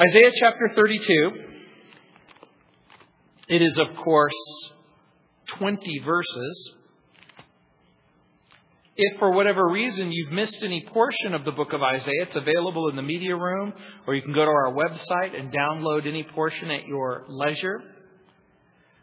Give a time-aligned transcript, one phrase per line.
[0.00, 1.30] Isaiah chapter 32.
[3.48, 4.32] It is, of course,
[5.56, 6.74] 20 verses.
[8.94, 12.88] If for whatever reason you've missed any portion of the book of Isaiah, it's available
[12.90, 13.72] in the media room,
[14.06, 17.82] or you can go to our website and download any portion at your leisure.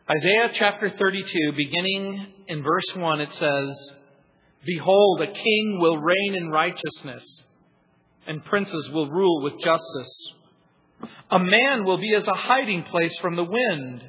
[0.09, 3.69] Isaiah chapter 32, beginning in verse 1, it says,
[4.65, 7.25] Behold, a king will reign in righteousness,
[8.27, 10.31] and princes will rule with justice.
[11.31, 14.03] A man will be as a hiding place from the wind,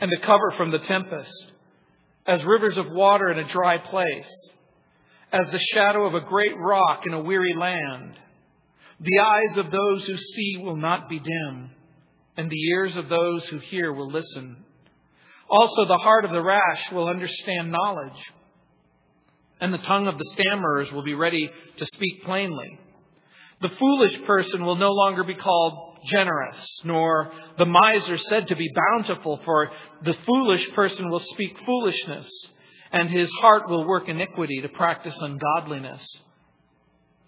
[0.00, 1.52] and a cover from the tempest,
[2.26, 4.30] as rivers of water in a dry place
[5.34, 8.16] as the shadow of a great rock in a weary land.
[9.00, 11.70] The eyes of those who see will not be dim,
[12.36, 14.64] and the ears of those who hear will listen.
[15.50, 18.22] Also, the heart of the rash will understand knowledge,
[19.60, 22.78] and the tongue of the stammerers will be ready to speak plainly.
[23.64, 28.70] The foolish person will no longer be called generous, nor the miser said to be
[28.74, 29.70] bountiful, for
[30.04, 32.28] the foolish person will speak foolishness
[32.92, 36.06] and his heart will work iniquity to practice ungodliness,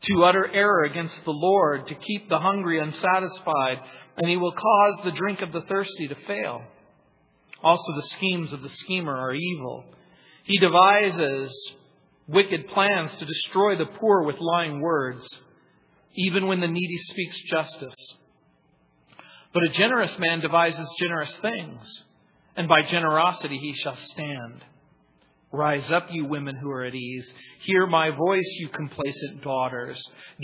[0.03, 3.79] to utter error against the Lord, to keep the hungry unsatisfied,
[4.19, 6.61] and he will cause the drink of the thirsty to fail.
[7.63, 9.85] Also, the schemes of the schemer are evil.
[10.45, 11.51] He devises
[12.29, 15.27] wicked plans to destroy the poor with lying words,
[16.17, 18.15] even when the needy speaks justice.
[19.53, 22.03] But a generous man devises generous things,
[22.57, 24.65] and by generosity he shall stand.
[25.53, 27.27] Rise up, you women who are at ease.
[27.61, 29.99] Hear my voice, you complacent daughters.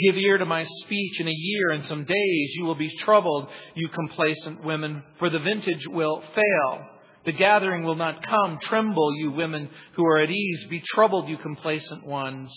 [0.07, 1.21] Give ear to my speech.
[1.21, 5.41] In a year and some days you will be troubled, you complacent women, for the
[5.41, 6.87] vintage will fail.
[7.25, 8.59] The gathering will not come.
[8.63, 10.67] Tremble, you women who are at ease.
[10.71, 12.51] Be troubled, you complacent ones.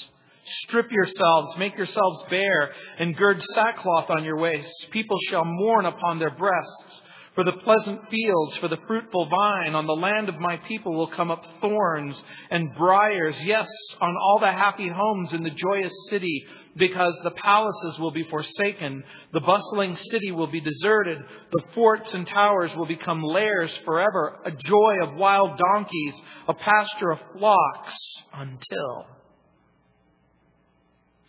[0.64, 4.86] Strip yourselves, make yourselves bare, and gird sackcloth on your waists.
[4.92, 7.02] People shall mourn upon their breasts
[7.36, 11.10] for the pleasant fields, for the fruitful vine, on the land of my people will
[11.10, 13.36] come up thorns and briers.
[13.44, 13.68] Yes,
[14.00, 16.46] on all the happy homes in the joyous city,
[16.78, 19.04] because the palaces will be forsaken.
[19.34, 21.18] The bustling city will be deserted.
[21.52, 24.40] The forts and towers will become lairs forever.
[24.46, 26.16] A joy of wild donkeys,
[26.48, 27.98] a pasture of flocks,
[28.34, 29.08] until,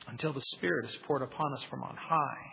[0.08, 2.44] until the Spirit is poured upon us from on high.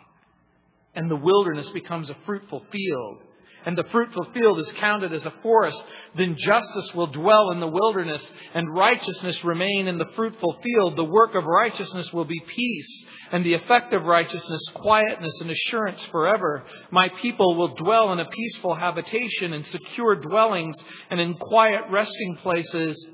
[0.94, 3.18] And the wilderness becomes a fruitful field
[3.66, 5.82] and the fruitful field is counted as a forest,
[6.16, 8.22] then justice will dwell in the wilderness,
[8.52, 10.96] and righteousness remain in the fruitful field.
[10.96, 16.02] The work of righteousness will be peace, and the effect of righteousness, quietness and assurance
[16.10, 16.64] forever.
[16.90, 20.76] My people will dwell in a peaceful habitation, in secure dwellings,
[21.10, 23.08] and in quiet resting places.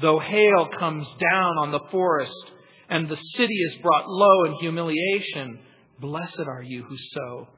[0.00, 2.52] Though hail comes down on the forest,
[2.92, 5.58] and the city is brought low in humiliation,
[5.98, 7.48] blessed are you who sow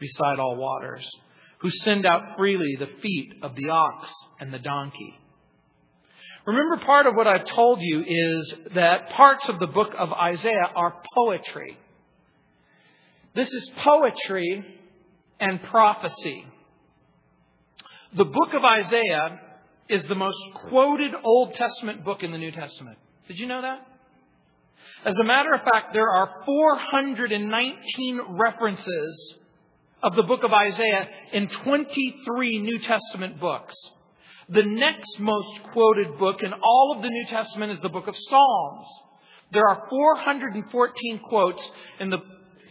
[0.00, 1.08] beside all waters
[1.60, 5.14] who send out freely the feet of the ox and the donkey.
[6.44, 10.72] Remember, part of what I've told you is that parts of the book of Isaiah
[10.74, 11.78] are poetry.
[13.36, 14.64] This is poetry
[15.38, 16.46] and prophecy.
[18.16, 19.38] The book of Isaiah
[19.88, 22.98] is the most quoted Old Testament book in the New Testament.
[23.28, 23.86] Did you know that?
[25.02, 29.34] As a matter of fact, there are 419 references
[30.02, 33.74] of the book of Isaiah in 23 New Testament books.
[34.50, 38.14] The next most quoted book in all of the New Testament is the book of
[38.14, 38.86] Psalms.
[39.52, 41.62] There are 414 quotes
[41.98, 42.18] in the,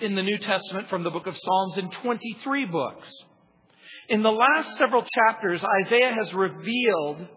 [0.01, 3.09] in the New Testament from the book of Psalms in 23 books.
[4.07, 7.27] In the last several chapters, Isaiah has revealed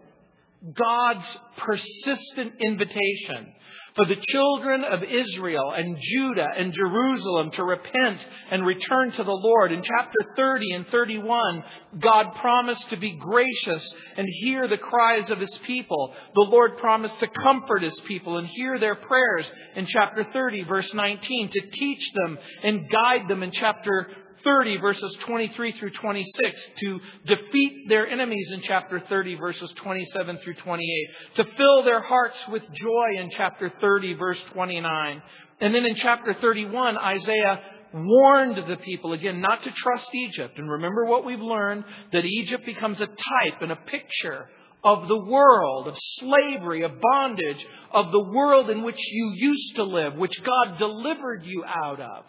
[0.74, 3.54] God's persistent invitation
[3.94, 8.20] for the children of Israel and Judah and Jerusalem to repent
[8.50, 9.72] and return to the Lord.
[9.72, 11.64] In chapter 30 and 31,
[12.00, 13.86] God promised to be gracious
[14.16, 16.14] and hear the cries of His people.
[16.34, 20.92] The Lord promised to comfort His people and hear their prayers in chapter 30, verse
[20.94, 24.08] 19, to teach them and guide them in chapter
[24.44, 30.54] 30, verses 23 through 26, to defeat their enemies in chapter 30, verses 27 through
[30.54, 35.22] 28, to fill their hearts with joy in chapter 30, verse 29.
[35.60, 37.60] And then in chapter 31, Isaiah
[37.94, 40.58] warned the people again not to trust Egypt.
[40.58, 44.48] And remember what we've learned that Egypt becomes a type and a picture
[44.84, 49.84] of the world, of slavery, of bondage, of the world in which you used to
[49.84, 52.24] live, which God delivered you out of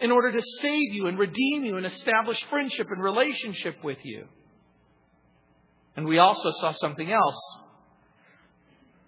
[0.00, 4.24] in order to save you and redeem you and establish friendship and relationship with you.
[5.96, 7.56] And we also saw something else.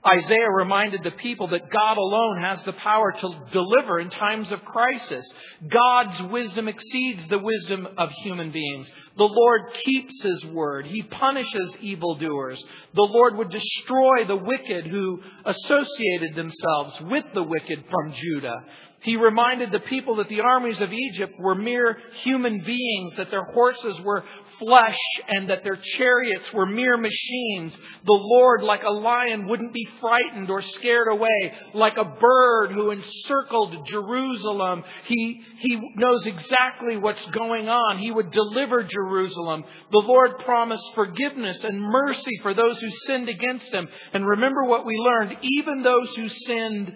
[0.07, 4.65] Isaiah reminded the people that God alone has the power to deliver in times of
[4.65, 5.25] crisis.
[5.69, 8.91] God's wisdom exceeds the wisdom of human beings.
[9.19, 10.87] The Lord keeps His word.
[10.87, 12.63] He punishes evildoers.
[12.95, 18.57] The Lord would destroy the wicked who associated themselves with the wicked from Judah.
[19.03, 23.45] He reminded the people that the armies of Egypt were mere human beings, that their
[23.45, 24.25] horses were
[24.61, 27.75] flesh, and that their chariots were mere machines.
[28.05, 31.53] The Lord, like a lion, wouldn't be frightened or scared away.
[31.75, 37.99] Like a bird who encircled Jerusalem, he, he knows exactly what's going on.
[37.99, 39.65] He would deliver Jerusalem.
[39.91, 43.89] The Lord promised forgiveness and mercy for those who sinned against him.
[44.13, 46.95] And remember what we learned, even those who sinned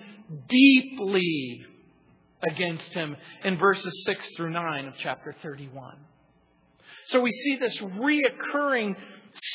[0.49, 1.65] deeply
[2.49, 5.97] against him in verses 6 through 9 of chapter 31.
[7.09, 8.95] So we see this reoccurring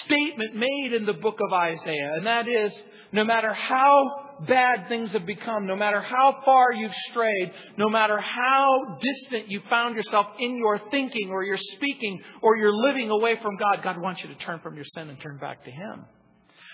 [0.06, 2.72] statement made in the book of Isaiah, and that is
[3.12, 8.20] no matter how bad things have become, no matter how far you've strayed, no matter
[8.20, 13.36] how distant you found yourself in your thinking or your speaking or you're living away
[13.42, 16.06] from God, God wants you to turn from your sin and turn back to Him.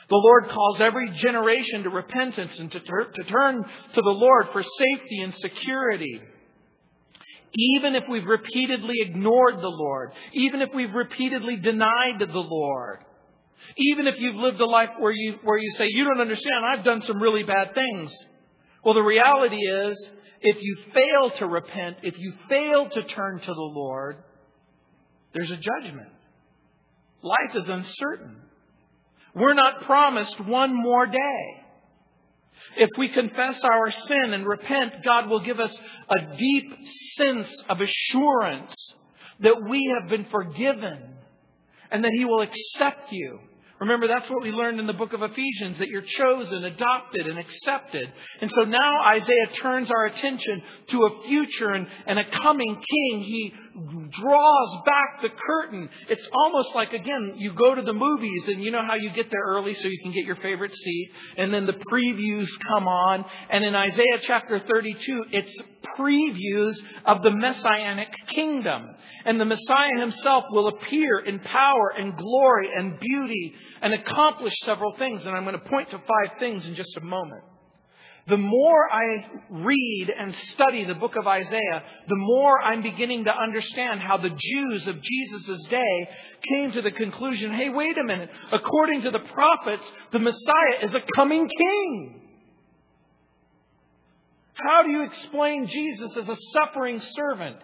[0.08, 4.62] The Lord calls every generation to repentance and to, to turn to the Lord for
[4.62, 6.22] safety and security.
[7.58, 13.00] Even if we've repeatedly ignored the Lord, even if we've repeatedly denied the Lord,
[13.78, 16.84] even if you've lived a life where you, where you say, you don't understand, I've
[16.84, 18.14] done some really bad things.
[18.84, 20.10] Well, the reality is,
[20.42, 24.18] if you fail to repent, if you fail to turn to the Lord,
[25.34, 26.10] there's a judgment.
[27.22, 28.38] Life is uncertain.
[29.34, 31.65] We're not promised one more day.
[32.78, 35.78] If we confess our sin and repent, God will give us
[36.10, 36.78] a deep
[37.18, 38.76] sense of assurance
[39.40, 41.16] that we have been forgiven
[41.92, 43.40] and that He will accept you
[43.80, 47.38] Remember, that's what we learned in the book of Ephesians, that you're chosen, adopted, and
[47.38, 48.12] accepted.
[48.40, 53.22] And so now Isaiah turns our attention to a future and, and a coming king.
[53.22, 55.90] He draws back the curtain.
[56.10, 59.30] It's almost like, again, you go to the movies and you know how you get
[59.30, 63.26] there early so you can get your favorite seat, and then the previews come on.
[63.50, 65.52] And in Isaiah chapter 32, it's
[65.98, 66.76] previews
[67.06, 68.96] of the messianic kingdom.
[69.26, 74.96] And the Messiah himself will appear in power and glory and beauty and accomplish several
[74.98, 75.26] things.
[75.26, 77.44] And I'm going to point to five things in just a moment.
[78.28, 79.04] The more I
[79.52, 84.30] read and study the book of Isaiah, the more I'm beginning to understand how the
[84.30, 86.10] Jews of Jesus' day
[86.50, 88.30] came to the conclusion hey, wait a minute.
[88.52, 92.22] According to the prophets, the Messiah is a coming king.
[94.56, 97.58] How do you explain Jesus as a suffering servant?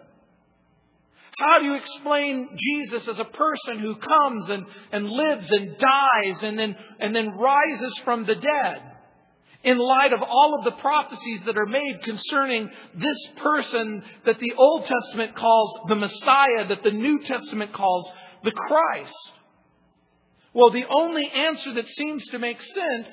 [1.40, 6.44] How do you explain Jesus as a person who comes and, and lives and dies
[6.44, 8.90] and then, and then rises from the dead?
[9.63, 14.54] In light of all of the prophecies that are made concerning this person that the
[14.58, 18.12] Old Testament calls the Messiah, that the New Testament calls
[18.44, 19.31] the Christ.
[20.54, 23.08] Well, the only answer that seems to make sense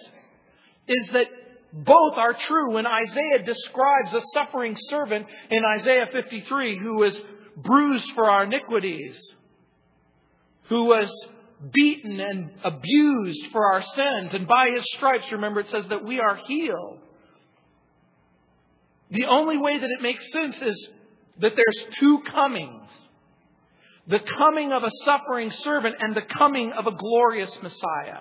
[0.88, 1.26] is that
[1.72, 7.20] both are true when Isaiah describes a suffering servant in Isaiah 53 who was
[7.56, 9.20] bruised for our iniquities,
[10.68, 11.10] who was
[11.72, 16.20] beaten and abused for our sins, and by his stripes, remember, it says that we
[16.20, 17.00] are healed.
[19.10, 20.88] The only way that it makes sense is
[21.40, 22.90] that there's two comings
[24.08, 28.20] the coming of a suffering servant and the coming of a glorious Messiah.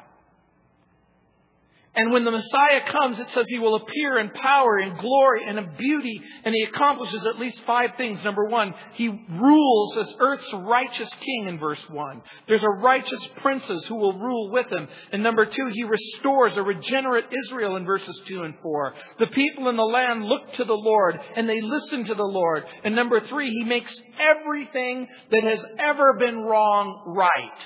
[1.95, 5.57] And when the Messiah comes, it says he will appear in power, in glory, and
[5.57, 8.23] in beauty, and he accomplishes at least five things.
[8.23, 12.21] Number one, he rules as earth's righteous king in verse one.
[12.47, 14.87] There's a righteous princess who will rule with him.
[15.11, 18.93] And number two, he restores a regenerate Israel in verses two and four.
[19.19, 22.63] The people in the land look to the Lord, and they listen to the Lord.
[22.83, 27.59] And number three, he makes everything that has ever been wrong right.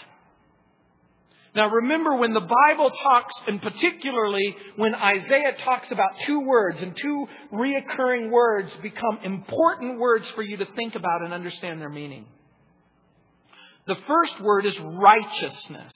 [1.53, 6.96] Now remember when the Bible talks, and particularly when Isaiah talks about two words, and
[6.96, 12.25] two reoccurring words become important words for you to think about and understand their meaning.
[13.86, 15.91] The first word is righteousness.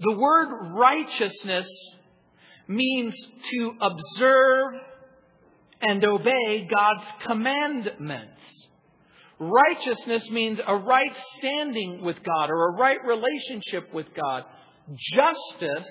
[0.00, 1.68] The word righteousness
[2.68, 3.14] means
[3.50, 4.72] to observe
[5.82, 8.40] and obey God's commandments.
[9.42, 14.44] Righteousness means a right standing with God or a right relationship with God.
[15.14, 15.88] Justice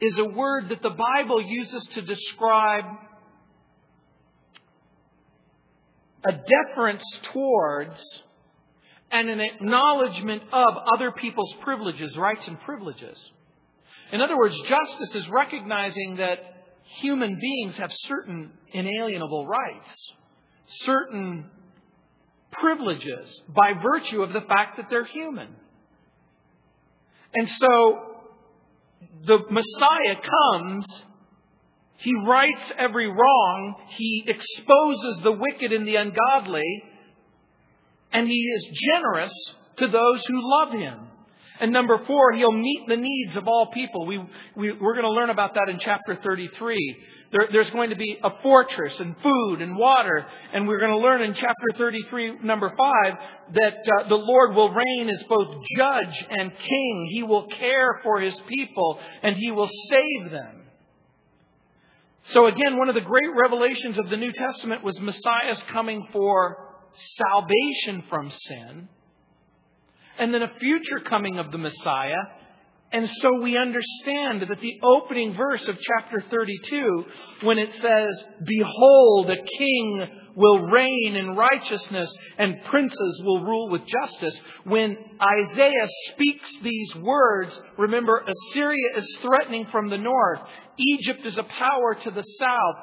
[0.00, 2.84] is a word that the Bible uses to describe
[6.24, 8.04] a deference towards
[9.12, 13.30] and an acknowledgement of other people's privileges, rights, and privileges.
[14.10, 16.40] In other words, justice is recognizing that
[17.02, 20.12] human beings have certain inalienable rights,
[20.82, 21.50] certain
[22.60, 25.48] privileges by virtue of the fact that they're human.
[27.34, 28.18] And so
[29.24, 30.86] the Messiah comes,
[31.98, 36.82] he rights every wrong, he exposes the wicked and the ungodly,
[38.12, 39.32] and he is generous
[39.76, 41.08] to those who love him.
[41.60, 44.06] And number four, he'll meet the needs of all people.
[44.06, 44.18] We,
[44.56, 46.96] we, are going to learn about that in chapter 33.
[47.30, 50.26] There, there's going to be a fortress and food and water.
[50.52, 53.14] And we're going to learn in chapter 33, number 5,
[53.54, 57.08] that uh, the Lord will reign as both judge and king.
[57.10, 60.62] He will care for his people and he will save them.
[62.24, 66.56] So again, one of the great revelations of the New Testament was Messiah's coming for
[67.16, 68.88] salvation from sin
[70.18, 72.22] and then a future coming of the Messiah.
[72.90, 77.04] And so we understand that the opening verse of chapter 32,
[77.42, 83.82] when it says, Behold, a king will reign in righteousness and princes will rule with
[83.84, 84.40] justice.
[84.64, 90.40] When Isaiah speaks these words, remember, Assyria is threatening from the north.
[90.78, 92.76] Egypt is a power to the south.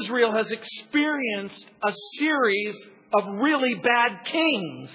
[0.00, 2.76] Israel has experienced a series
[3.12, 4.90] of really bad kings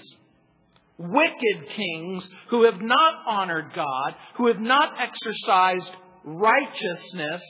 [0.99, 5.89] wicked kings who have not honored God, who have not exercised
[6.25, 7.41] righteousness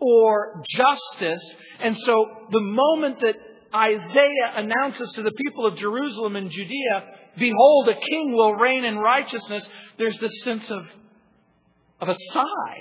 [0.00, 1.54] or justice.
[1.80, 3.36] And so the moment that
[3.74, 7.02] Isaiah announces to the people of Jerusalem and Judea,
[7.38, 10.82] Behold, a king will reign in righteousness, there's this sense of,
[12.00, 12.80] of a sigh.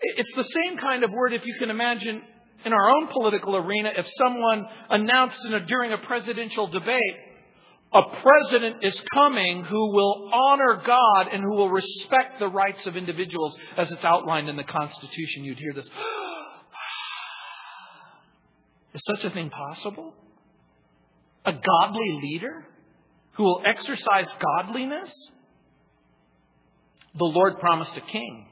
[0.00, 2.22] It's the same kind of word, if you can imagine,
[2.64, 7.16] in our own political arena, if someone announced a, during a presidential debate,
[7.94, 12.96] a president is coming who will honor God and who will respect the rights of
[12.96, 15.44] individuals as it's outlined in the Constitution.
[15.44, 15.86] You'd hear this.
[18.94, 20.14] Is such a thing possible?
[21.44, 22.64] A godly leader
[23.32, 25.12] who will exercise godliness?
[27.14, 28.46] The Lord promised a king.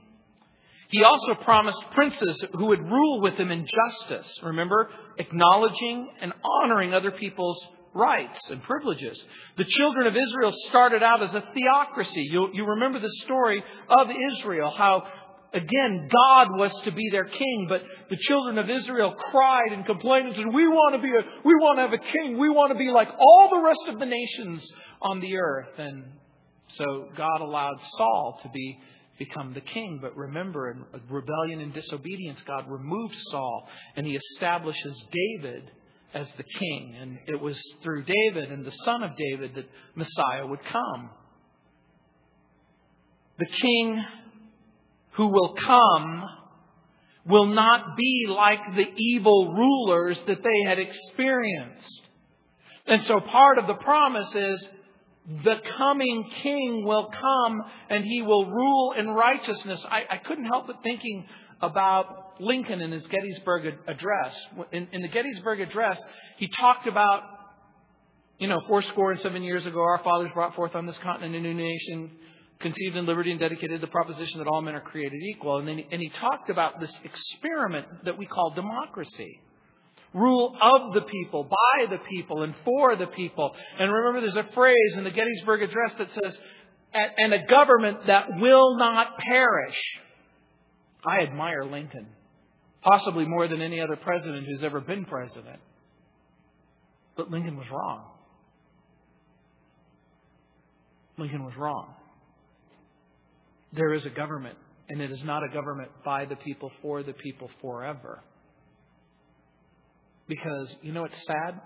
[0.90, 4.34] He also promised princes who would rule with him in justice.
[4.42, 6.32] Remember, acknowledging and
[6.62, 9.22] honoring other people's rights and privileges.
[9.56, 12.28] The children of Israel started out as a theocracy.
[12.30, 15.04] You, you remember the story of Israel, how
[15.52, 20.28] again, God was to be their king, but the children of Israel cried and complained
[20.28, 22.38] and said, we want to be a, we want to have a king.
[22.38, 24.64] We want to be like all the rest of the nations
[25.02, 25.78] on the earth.
[25.78, 26.04] And
[26.68, 28.78] so God allowed Saul to be,
[29.18, 29.98] become the king.
[30.00, 35.70] But remember, in rebellion and disobedience, God removed Saul and he establishes David
[36.14, 36.96] as the king.
[37.00, 41.10] And it was through David and the son of David that Messiah would come.
[43.38, 44.04] The king
[45.12, 46.24] who will come
[47.26, 52.00] will not be like the evil rulers that they had experienced.
[52.86, 54.68] And so part of the promise is
[55.44, 59.84] the coming king will come and he will rule in righteousness.
[59.88, 61.26] I, I couldn't help but thinking
[61.60, 64.36] about Lincoln in his Gettysburg Address.
[64.72, 66.00] In, in the Gettysburg Address,
[66.38, 67.22] he talked about,
[68.38, 71.34] you know, four score and seven years ago, our fathers brought forth on this continent
[71.34, 72.10] a new nation,
[72.60, 75.58] conceived in liberty and dedicated to the proposition that all men are created equal.
[75.58, 79.40] And then and he talked about this experiment that we call democracy.
[80.12, 83.54] Rule of the people, by the people, and for the people.
[83.78, 86.38] And remember, there's a phrase in the Gettysburg Address that says,
[86.92, 89.76] and a government that will not perish.
[91.06, 92.08] I admire Lincoln,
[92.82, 95.60] possibly more than any other president who's ever been president.
[97.16, 98.04] But Lincoln was wrong.
[101.18, 101.94] Lincoln was wrong.
[103.72, 104.56] There is a government,
[104.88, 108.22] and it is not a government by the people, for the people, forever.
[110.26, 111.60] Because, you know, it's sad.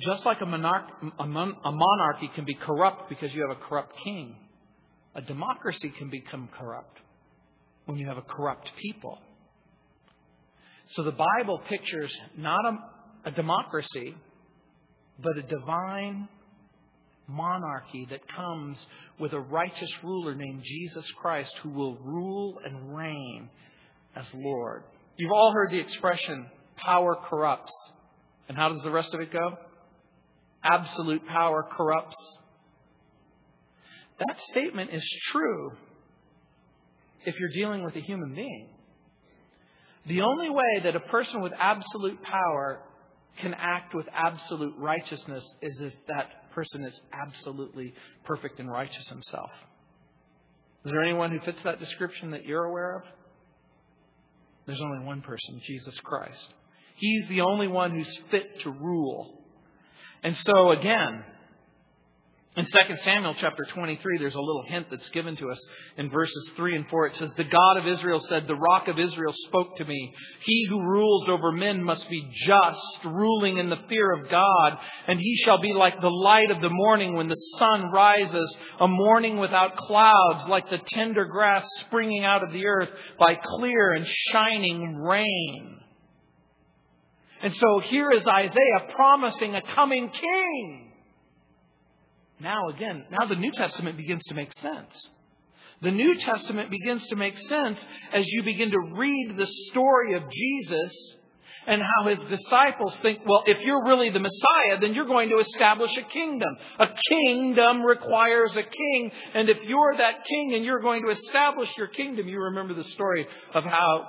[0.00, 0.84] Just like a, monarch,
[1.18, 4.36] a, mon, a monarchy can be corrupt because you have a corrupt king,
[5.14, 6.98] a democracy can become corrupt
[7.86, 9.18] when you have a corrupt people.
[10.90, 14.14] So the Bible pictures not a, a democracy,
[15.22, 16.28] but a divine
[17.28, 18.76] monarchy that comes
[19.18, 23.48] with a righteous ruler named Jesus Christ who will rule and reign
[24.16, 24.82] as Lord.
[25.16, 27.72] You've all heard the expression, power corrupts.
[28.48, 29.58] And how does the rest of it go?
[30.64, 32.16] Absolute power corrupts.
[34.18, 35.72] That statement is true
[37.24, 38.70] if you're dealing with a human being.
[40.06, 42.82] The only way that a person with absolute power
[43.40, 49.50] can act with absolute righteousness is if that person is absolutely perfect and righteous himself.
[50.84, 53.02] Is there anyone who fits that description that you're aware of?
[54.66, 56.46] There's only one person, Jesus Christ.
[56.96, 59.42] He's the only one who's fit to rule.
[60.22, 61.24] And so again,
[62.56, 62.70] in 2
[63.02, 65.58] Samuel chapter 23, there's a little hint that's given to us
[65.96, 67.06] in verses 3 and 4.
[67.06, 70.12] It says, The God of Israel said, The rock of Israel spoke to me.
[70.42, 74.78] He who rules over men must be just, ruling in the fear of God.
[75.06, 78.88] And he shall be like the light of the morning when the sun rises, a
[78.88, 84.04] morning without clouds, like the tender grass springing out of the earth by clear and
[84.32, 85.78] shining rain.
[87.44, 90.89] And so here is Isaiah promising a coming king.
[92.40, 95.10] Now, again, now the New Testament begins to make sense.
[95.82, 97.78] The New Testament begins to make sense
[98.12, 100.92] as you begin to read the story of Jesus
[101.66, 105.38] and how his disciples think, well, if you're really the Messiah, then you're going to
[105.38, 106.48] establish a kingdom.
[106.78, 109.10] A kingdom requires a king.
[109.34, 112.84] And if you're that king and you're going to establish your kingdom, you remember the
[112.84, 114.08] story of how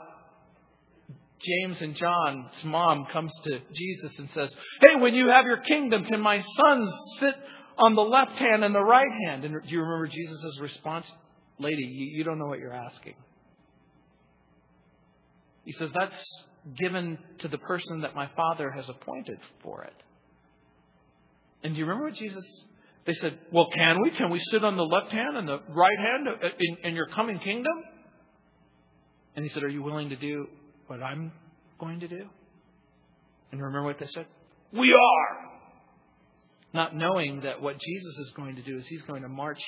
[1.41, 6.05] James and John's mom comes to Jesus and says, Hey, when you have your kingdom,
[6.05, 7.35] can my sons sit
[7.81, 9.43] on the left hand and the right hand.
[9.43, 11.05] And do you remember Jesus' response?
[11.59, 13.15] Lady, you, you don't know what you're asking.
[15.65, 16.23] He says, That's
[16.77, 19.93] given to the person that my Father has appointed for it.
[21.63, 22.43] And do you remember what Jesus
[23.05, 24.11] they said, Well, can we?
[24.11, 26.27] Can we sit on the left hand and the right hand
[26.59, 27.73] in, in, your coming kingdom?
[29.35, 30.47] And he said, Are you willing to do
[30.87, 31.31] what I'm
[31.79, 32.27] going to do?
[33.51, 34.25] And remember what they said?
[34.71, 35.50] We are
[36.73, 39.59] not knowing that what Jesus is going to do is he's going to march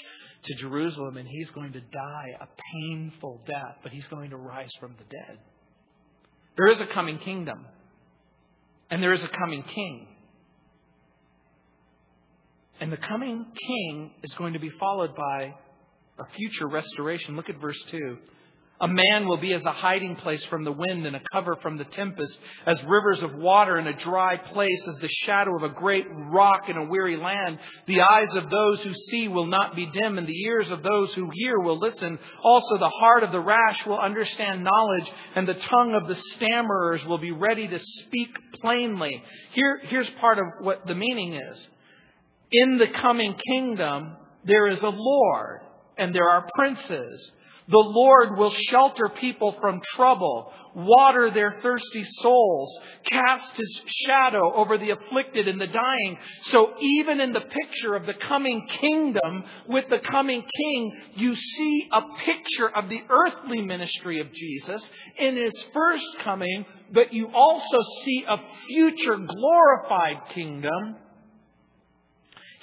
[0.46, 4.72] to Jerusalem and he's going to die a painful death, but he's going to rise
[4.80, 5.40] from the dead.
[6.58, 7.66] There is a coming kingdom,
[8.90, 10.08] and there is a coming king.
[12.80, 15.54] And the coming king is going to be followed by
[16.20, 17.36] a future restoration.
[17.36, 18.18] Look at verse 2.
[18.82, 21.78] A man will be as a hiding place from the wind and a cover from
[21.78, 25.74] the tempest, as rivers of water in a dry place, as the shadow of a
[25.74, 27.60] great rock in a weary land.
[27.86, 31.14] The eyes of those who see will not be dim, and the ears of those
[31.14, 32.18] who hear will listen.
[32.44, 37.06] Also, the heart of the rash will understand knowledge, and the tongue of the stammerers
[37.06, 39.24] will be ready to speak plainly.
[39.54, 41.68] Here, here's part of what the meaning is.
[42.52, 45.62] In the coming kingdom, there is a Lord,
[45.98, 47.32] and there are princes.
[47.68, 52.78] The Lord will shelter people from trouble, water their thirsty souls,
[53.10, 56.18] cast his shadow over the afflicted and the dying.
[56.52, 61.90] So even in the picture of the coming kingdom with the coming king, you see
[61.92, 67.78] a picture of the earthly ministry of Jesus in his first coming, but you also
[68.04, 70.98] see a future glorified kingdom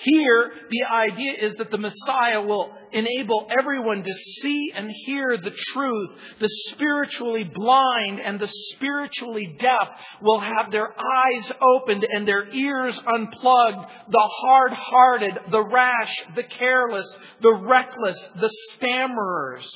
[0.03, 5.53] here, the idea is that the Messiah will enable everyone to see and hear the
[5.73, 6.11] truth.
[6.41, 9.89] The spiritually blind and the spiritually deaf
[10.23, 13.91] will have their eyes opened and their ears unplugged.
[14.09, 17.07] The hard hearted, the rash, the careless,
[17.43, 19.69] the reckless, the stammerers.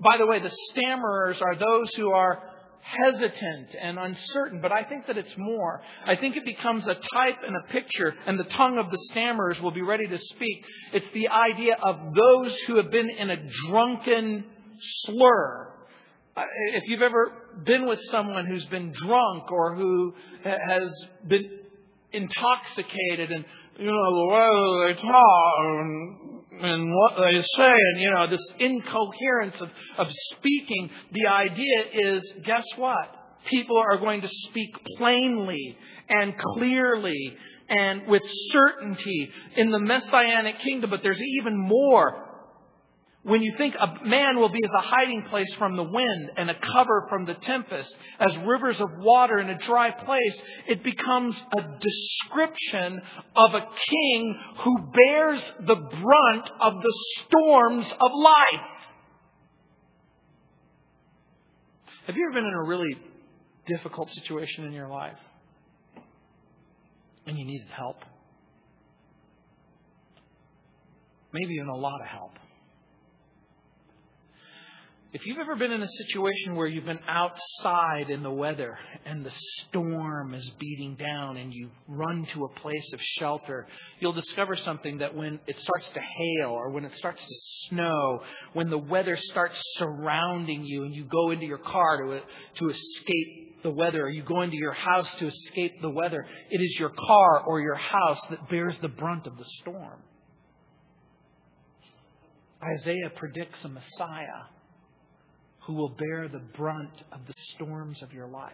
[0.00, 2.42] By the way, the stammerers are those who are
[2.82, 5.82] hesitant and uncertain, but I think that it's more.
[6.06, 9.60] I think it becomes a type and a picture, and the tongue of the stammerers
[9.60, 10.64] will be ready to speak.
[10.92, 13.36] It's the idea of those who have been in a
[13.68, 14.44] drunken
[15.04, 15.68] slur.
[16.72, 17.32] If you've ever
[17.64, 20.14] been with someone who's been drunk or who
[20.44, 20.88] has
[21.26, 21.50] been
[22.12, 23.44] intoxicated and,
[23.78, 29.60] you know, the way they talk, and what they say, and you know, this incoherence
[29.60, 33.16] of, of speaking, the idea is guess what?
[33.46, 35.76] People are going to speak plainly
[36.08, 37.36] and clearly
[37.68, 42.26] and with certainty in the messianic kingdom, but there's even more.
[43.22, 46.48] When you think a man will be as a hiding place from the wind and
[46.48, 51.36] a cover from the tempest, as rivers of water in a dry place, it becomes
[51.52, 53.02] a description
[53.36, 56.94] of a king who bears the brunt of the
[57.26, 58.80] storms of life.
[62.06, 62.96] Have you ever been in a really
[63.66, 65.18] difficult situation in your life
[67.26, 67.98] and you needed help?
[71.34, 72.32] Maybe even a lot of help.
[75.12, 79.26] If you've ever been in a situation where you've been outside in the weather and
[79.26, 79.32] the
[79.66, 83.66] storm is beating down and you run to a place of shelter,
[83.98, 87.34] you'll discover something that when it starts to hail or when it starts to
[87.68, 88.20] snow,
[88.52, 92.20] when the weather starts surrounding you and you go into your car to,
[92.58, 96.58] to escape the weather or you go into your house to escape the weather, it
[96.58, 99.98] is your car or your house that bears the brunt of the storm.
[102.62, 104.44] Isaiah predicts a Messiah
[105.66, 108.52] who will bear the brunt of the storms of your life.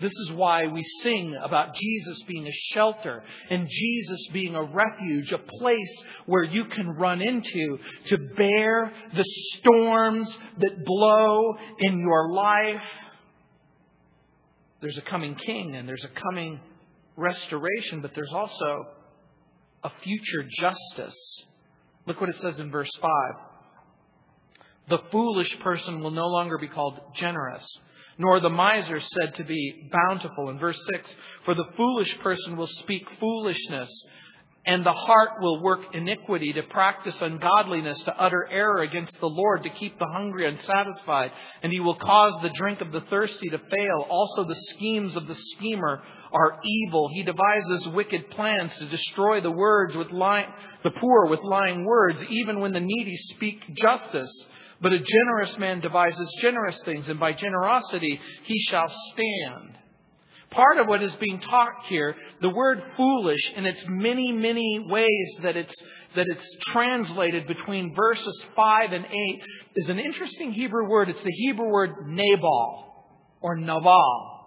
[0.00, 5.32] This is why we sing about Jesus being a shelter and Jesus being a refuge,
[5.32, 9.24] a place where you can run into to bear the
[9.56, 12.82] storms that blow in your life.
[14.80, 16.60] There's a coming king and there's a coming
[17.16, 18.86] restoration, but there's also
[19.82, 21.18] a future justice.
[22.06, 23.10] Look what it says in verse 5.
[24.88, 27.66] The foolish person will no longer be called generous
[28.18, 30.50] nor the miser said to be bountiful.
[30.50, 33.88] In verse 6, for the foolish person will speak foolishness,
[34.66, 39.62] and the heart will work iniquity to practice ungodliness, to utter error against the Lord,
[39.62, 41.30] to keep the hungry unsatisfied,
[41.62, 44.06] and he will cause the drink of the thirsty to fail.
[44.10, 47.08] Also, the schemes of the schemer are evil.
[47.14, 52.22] He devises wicked plans to destroy the words with lying, the poor with lying words,
[52.28, 54.30] even when the needy speak justice.
[54.80, 59.76] But a generous man devises generous things, and by generosity he shall stand.
[60.50, 65.38] Part of what is being taught here, the word foolish in its many, many ways
[65.42, 65.74] that it's,
[66.14, 69.42] that it's translated between verses 5 and 8
[69.76, 71.10] is an interesting Hebrew word.
[71.10, 73.06] It's the Hebrew word Nabal
[73.42, 74.38] or Naval.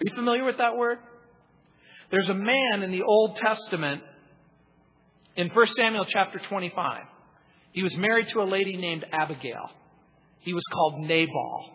[0.00, 0.98] Are you familiar with that word?
[2.10, 4.02] There's a man in the Old Testament
[5.36, 7.02] in 1 Samuel chapter 25.
[7.72, 9.70] He was married to a lady named Abigail.
[10.40, 11.70] He was called Nabal.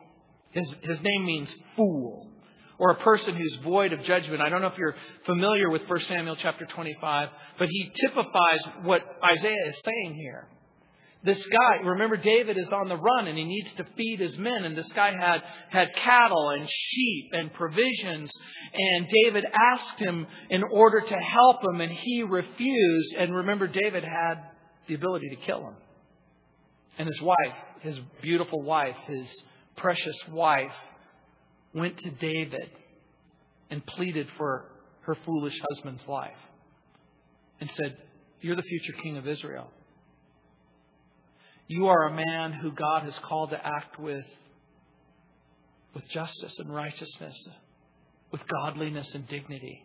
[0.51, 2.29] His, his name means fool,
[2.77, 4.41] or a person who's void of judgment.
[4.41, 7.29] I don't know if you're familiar with 1 Samuel chapter 25,
[7.59, 10.47] but he typifies what Isaiah is saying here.
[11.23, 14.63] This guy, remember David is on the run and he needs to feed his men
[14.63, 18.31] and this guy had, had cattle and sheep and provisions
[18.73, 24.03] and David asked him in order to help him and he refused and remember David
[24.03, 24.35] had
[24.87, 25.75] the ability to kill him.
[26.97, 29.27] And his wife, his beautiful wife, his
[29.75, 30.71] precious wife,
[31.73, 32.69] went to David
[33.69, 36.31] and pleaded for her foolish husband's life
[37.59, 37.97] and said,
[38.41, 39.69] You're the future king of Israel.
[41.67, 44.25] You are a man who God has called to act with,
[45.93, 47.35] with justice and righteousness,
[48.31, 49.83] with godliness and dignity.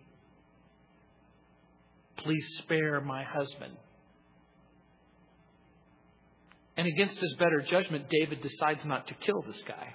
[2.19, 3.73] Please spare my husband.
[6.81, 9.93] And against his better judgment, David decides not to kill this guy.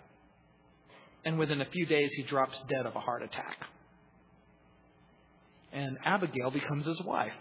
[1.26, 3.58] And within a few days, he drops dead of a heart attack.
[5.74, 7.34] And Abigail becomes his wife.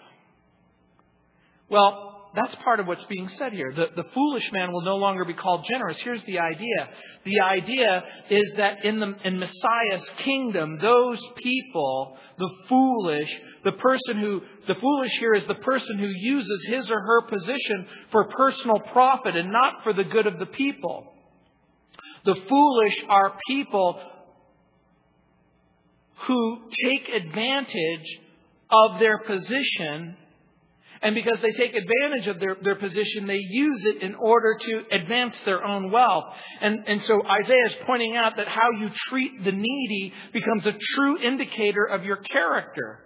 [1.69, 3.73] Well, that's part of what's being said here.
[3.75, 5.99] The, the foolish man will no longer be called generous.
[5.99, 6.89] Here's the idea.
[7.25, 13.31] The idea is that in the in Messiah's kingdom, those people, the foolish,
[13.63, 17.87] the person who the foolish here is the person who uses his or her position
[18.11, 21.13] for personal profit and not for the good of the people.
[22.25, 24.01] The foolish are people
[26.27, 28.21] who take advantage
[28.71, 30.17] of their position
[31.05, 34.83] and because they take advantage of their, their position, they use it in order to
[34.91, 36.25] advance their own wealth.
[36.63, 40.73] And, and so Isaiah is pointing out that how you treat the needy becomes a
[40.97, 43.01] true indicator of your character.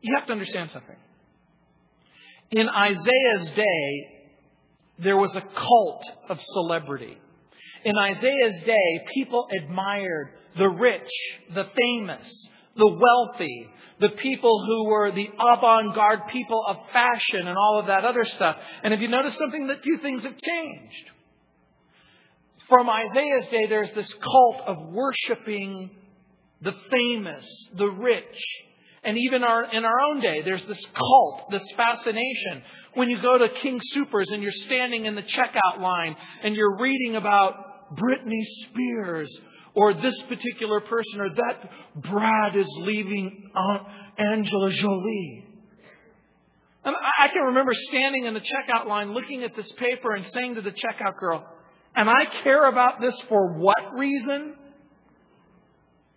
[0.00, 0.96] You have to understand something.
[2.50, 4.24] In Isaiah's day,
[5.00, 7.18] there was a cult of celebrity.
[7.84, 11.10] In Isaiah's day, people admired the rich,
[11.54, 13.68] the famous, the wealthy,
[14.02, 18.56] the people who were the avant-garde people of fashion and all of that other stuff.
[18.82, 19.68] And have you noticed something?
[19.68, 21.10] That few things have changed.
[22.68, 25.90] From Isaiah's day, there's this cult of worshiping
[26.62, 28.42] the famous, the rich.
[29.04, 32.62] And even our, in our own day, there's this cult, this fascination.
[32.94, 36.78] When you go to King Soopers and you're standing in the checkout line and you're
[36.78, 39.30] reading about Britney Spears
[39.74, 43.82] or this particular person or that Brad is leaving Aunt
[44.18, 45.46] Angela Jolie.
[46.84, 50.56] And I can remember standing in the checkout line looking at this paper and saying
[50.56, 51.46] to the checkout girl,
[51.94, 54.54] and I care about this for what reason?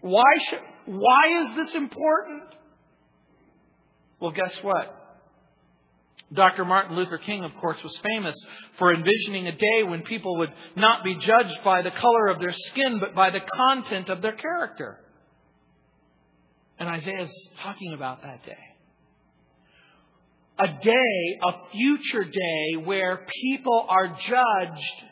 [0.01, 2.43] Why should, why is this important?
[4.19, 5.04] Well, guess what?
[6.36, 6.65] Dr.
[6.65, 8.36] Martin Luther King, of course, was famous
[8.78, 12.54] for envisioning a day when people would not be judged by the color of their
[12.54, 15.00] skin, but by the content of their character.
[16.78, 18.58] And Isaiah is talking about that day.
[20.58, 25.04] A day, a future day, where people are judged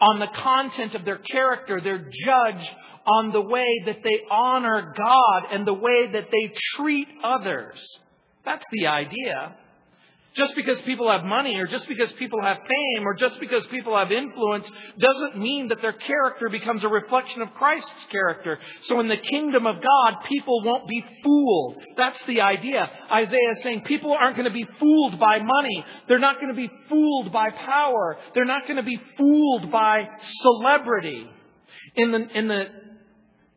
[0.00, 1.80] on the content of their character.
[1.80, 2.70] They're judged
[3.06, 7.78] on the way that they honor God and the way that they treat others.
[8.44, 9.56] That's the idea.
[10.34, 13.96] Just because people have money or just because people have fame or just because people
[13.96, 14.66] have influence
[14.98, 18.58] doesn't mean that their character becomes a reflection of Christ's character.
[18.84, 21.82] So in the kingdom of God, people won't be fooled.
[21.98, 22.88] That's the idea.
[23.12, 25.84] Isaiah is saying people aren't going to be fooled by money.
[26.08, 28.16] They're not going to be fooled by power.
[28.34, 30.08] They're not going to be fooled by
[30.40, 31.28] celebrity.
[31.94, 32.64] In the, in the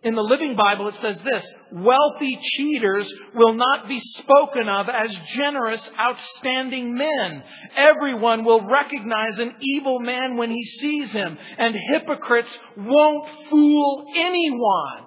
[0.06, 5.10] in the Living Bible, it says this Wealthy cheaters will not be spoken of as
[5.36, 7.44] generous, outstanding men.
[7.76, 15.06] Everyone will recognize an evil man when he sees him, and hypocrites won't fool anyone.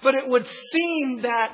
[0.00, 1.52] But it would seem that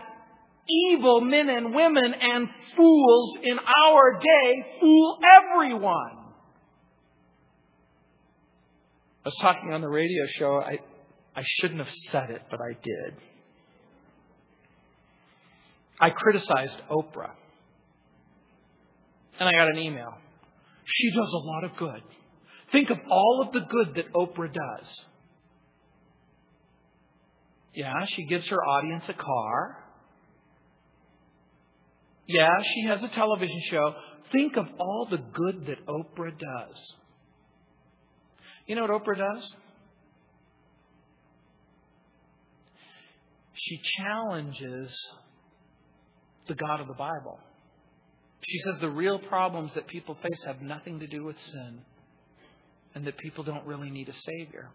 [0.68, 2.46] evil men and women and
[2.76, 6.18] fools in our day fool everyone.
[9.24, 10.56] I was talking on the radio show.
[10.56, 10.78] I,
[11.36, 13.14] I shouldn't have said it, but I did.
[16.00, 17.30] I criticized Oprah.
[19.38, 20.14] And I got an email.
[20.84, 22.02] She does a lot of good.
[22.72, 25.04] Think of all of the good that Oprah does.
[27.74, 29.78] Yeah, she gives her audience a car.
[32.26, 33.94] Yeah, she has a television show.
[34.32, 36.94] Think of all the good that Oprah does.
[38.66, 39.54] You know what Oprah does?
[43.64, 44.94] She challenges
[46.46, 47.38] the God of the Bible.
[48.46, 51.80] She says the real problems that people face have nothing to do with sin
[52.94, 54.70] and that people don't really need a Savior.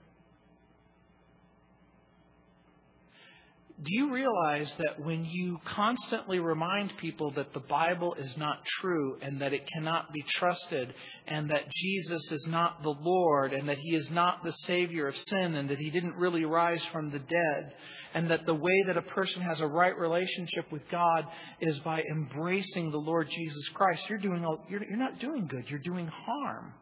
[3.81, 9.17] Do you realize that when you constantly remind people that the Bible is not true
[9.21, 10.93] and that it cannot be trusted
[11.27, 15.15] and that Jesus is not the Lord and that He is not the Savior of
[15.29, 17.73] sin and that He didn't really rise from the dead
[18.13, 21.25] and that the way that a person has a right relationship with God
[21.61, 26.07] is by embracing the Lord Jesus Christ, you're, doing, you're, not doing good, you're doing
[26.07, 26.73] harm.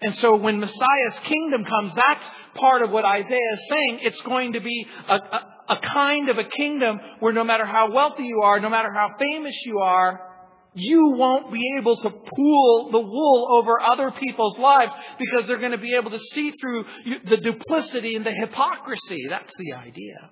[0.00, 4.00] And so when Messiah's kingdom comes, that's part of what Isaiah is saying.
[4.02, 7.90] It's going to be a, a, a kind of a kingdom where no matter how
[7.92, 10.20] wealthy you are, no matter how famous you are,
[10.74, 15.72] you won't be able to pull the wool over other people's lives because they're going
[15.72, 16.84] to be able to see through
[17.28, 19.26] the duplicity and the hypocrisy.
[19.28, 20.30] That's the idea.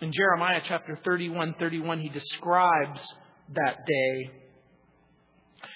[0.00, 3.00] In Jeremiah chapter 31, 31, he describes
[3.54, 4.30] that day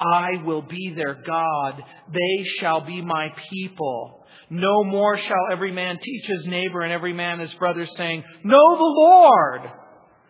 [0.00, 1.82] I will be their God.
[2.12, 4.24] They shall be my people.
[4.48, 8.76] No more shall every man teach his neighbor and every man his brother, saying, Know
[8.76, 9.60] the Lord,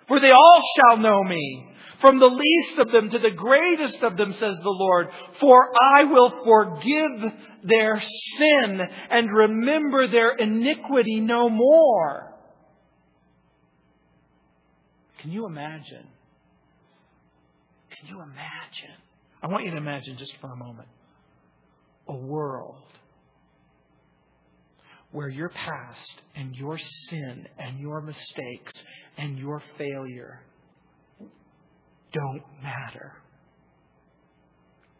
[0.08, 1.66] for they all shall know me.
[2.00, 6.04] From the least of them to the greatest of them, says the Lord, for I
[6.04, 8.00] will forgive their
[8.38, 8.80] sin
[9.10, 12.34] and remember their iniquity no more.
[15.20, 16.06] Can you imagine?
[17.90, 18.96] Can you imagine?
[19.42, 20.88] I want you to imagine just for a moment
[22.08, 22.82] a world
[25.12, 28.72] where your past and your sin and your mistakes
[29.16, 30.40] and your failure
[32.12, 33.12] don't matter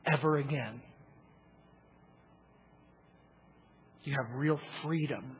[0.06, 0.80] ever again.
[4.04, 5.36] You have real freedom.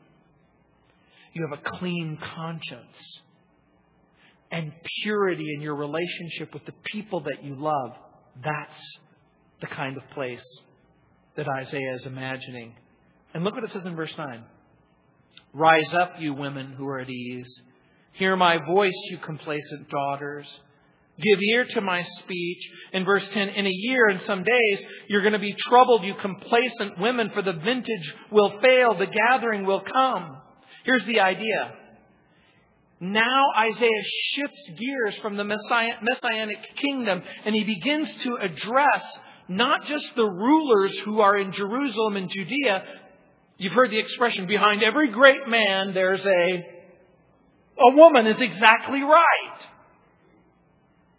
[1.33, 3.21] You have a clean conscience
[4.51, 4.71] and
[5.03, 7.93] purity in your relationship with the people that you love.
[8.43, 8.99] That's
[9.61, 10.43] the kind of place
[11.35, 12.75] that Isaiah is imagining.
[13.33, 14.43] And look what it says in verse 9
[15.53, 17.61] Rise up, you women who are at ease.
[18.13, 20.47] Hear my voice, you complacent daughters.
[21.17, 22.69] Give ear to my speech.
[22.93, 26.15] In verse 10, in a year and some days, you're going to be troubled, you
[26.15, 30.41] complacent women, for the vintage will fail, the gathering will come.
[30.83, 31.73] Here's the idea
[33.01, 39.03] now Isaiah shifts gears from the messianic kingdom and he begins to address
[39.47, 42.83] not just the rulers who are in Jerusalem and Judea.
[43.57, 46.65] You've heard the expression, behind every great man there's a,
[47.79, 49.59] a woman is exactly right.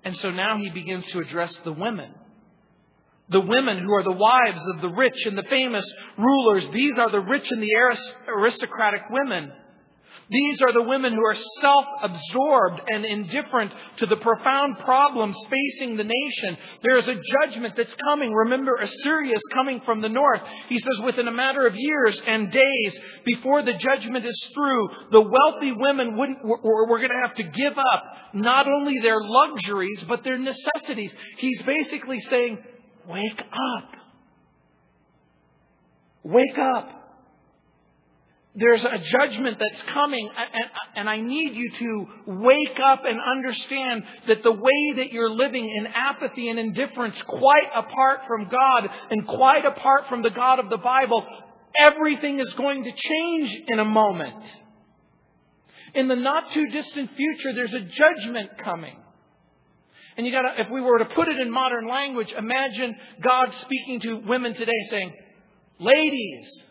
[0.04, 2.14] And so now he begins to address the women.
[3.28, 5.84] The women who are the wives of the rich and the famous
[6.16, 6.68] rulers.
[6.72, 7.70] These are the rich and the
[8.28, 9.50] aristocratic women
[10.32, 16.04] These are the women who are self-absorbed and indifferent to the profound problems facing the
[16.04, 16.56] nation.
[16.82, 18.32] There is a judgment that's coming.
[18.32, 20.40] Remember, Assyria is coming from the north.
[20.70, 25.20] He says within a matter of years and days before the judgment is through, the
[25.20, 30.02] wealthy women wouldn't, were, were going to have to give up not only their luxuries,
[30.08, 31.12] but their necessities.
[31.36, 32.58] He's basically saying,
[33.06, 33.96] wake up.
[36.24, 37.01] Wake up.
[38.54, 40.28] There's a judgment that's coming,
[40.94, 45.64] and I need you to wake up and understand that the way that you're living
[45.64, 50.68] in apathy and indifference, quite apart from God and quite apart from the God of
[50.68, 51.24] the Bible,
[51.80, 54.44] everything is going to change in a moment.
[55.94, 58.98] In the not too distant future, there's a judgment coming.
[60.18, 64.00] And you gotta, if we were to put it in modern language, imagine God speaking
[64.00, 65.14] to women today saying,
[65.80, 66.64] Ladies,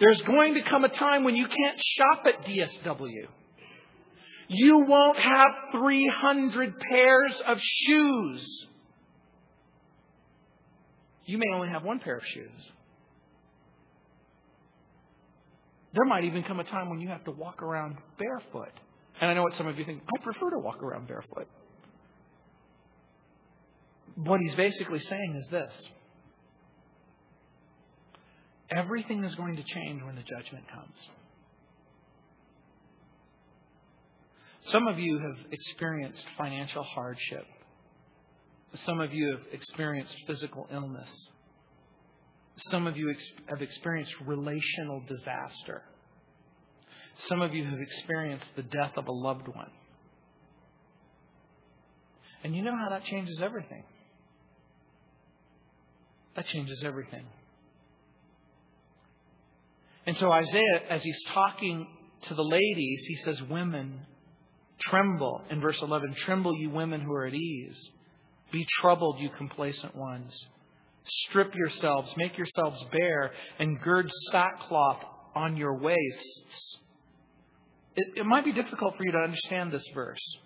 [0.00, 3.26] there's going to come a time when you can't shop at DSW.
[4.48, 8.66] You won't have 300 pairs of shoes.
[11.26, 12.72] You may only have one pair of shoes.
[15.92, 18.72] There might even come a time when you have to walk around barefoot.
[19.20, 21.48] And I know what some of you think, I prefer to walk around barefoot.
[24.14, 25.72] What he's basically saying is this
[28.70, 30.94] Everything is going to change when the judgment comes.
[34.64, 37.44] Some of you have experienced financial hardship.
[38.84, 41.08] Some of you have experienced physical illness.
[42.70, 43.14] Some of you
[43.48, 45.82] have experienced relational disaster.
[47.28, 49.70] Some of you have experienced the death of a loved one.
[52.44, 53.84] And you know how that changes everything.
[56.36, 57.24] That changes everything.
[60.08, 61.86] And so Isaiah, as he's talking
[62.22, 64.06] to the ladies, he says, Women,
[64.80, 65.42] tremble.
[65.50, 67.78] In verse 11, tremble, you women who are at ease.
[68.50, 70.34] Be troubled, you complacent ones.
[71.28, 75.04] Strip yourselves, make yourselves bare, and gird sackcloth
[75.36, 76.78] on your waists.
[77.94, 80.38] It, it might be difficult for you to understand this verse.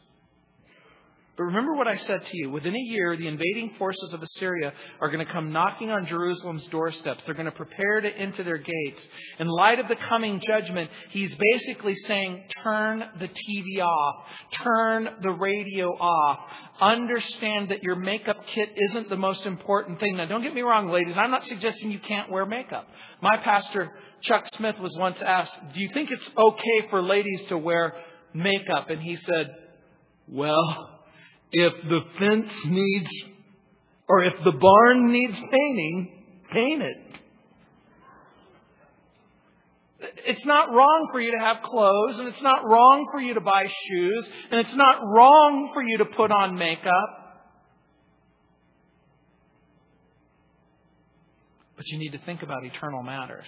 [1.35, 2.51] But remember what I said to you.
[2.51, 6.66] Within a year, the invading forces of Assyria are going to come knocking on Jerusalem's
[6.66, 7.23] doorsteps.
[7.25, 9.01] They're going to prepare to enter their gates.
[9.38, 14.27] In light of the coming judgment, he's basically saying, turn the TV off.
[14.62, 16.40] Turn the radio off.
[16.83, 20.18] Understand that your makeup kit isn't the most important thing.
[20.18, 21.14] Now, don't get me wrong, ladies.
[21.16, 22.87] I'm not suggesting you can't wear makeup.
[23.23, 23.90] My pastor,
[24.21, 27.95] Chuck Smith, was once asked, do you think it's okay for ladies to wear
[28.35, 28.90] makeup?
[28.90, 29.47] And he said,
[30.29, 30.91] well,
[31.53, 33.11] if the fence needs,
[34.09, 36.97] or if the barn needs painting, paint it.
[40.25, 43.41] It's not wrong for you to have clothes, and it's not wrong for you to
[43.41, 47.19] buy shoes, and it's not wrong for you to put on makeup.
[51.77, 53.47] But you need to think about eternal matters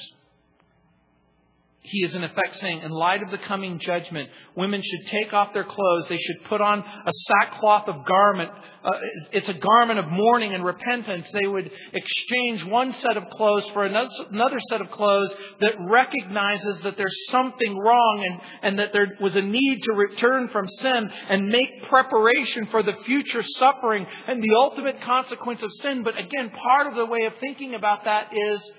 [1.87, 5.53] he is in effect saying, in light of the coming judgment, women should take off
[5.53, 6.07] their clothes.
[6.09, 8.51] They should put on a sackcloth of garment.
[8.83, 8.92] Uh,
[9.33, 11.27] it's a garment of mourning and repentance.
[11.35, 15.29] They would exchange one set of clothes for another, set of clothes
[15.61, 20.49] that recognizes that there's something wrong and, and that there was a need to return
[20.49, 26.03] from sin and make preparation for the future suffering and the ultimate consequence of sin.
[26.03, 28.73] But again, part of the way of thinking about that is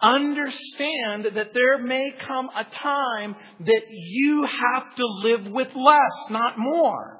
[0.00, 6.56] Understand that there may come a time that you have to live with less, not
[6.56, 7.18] more.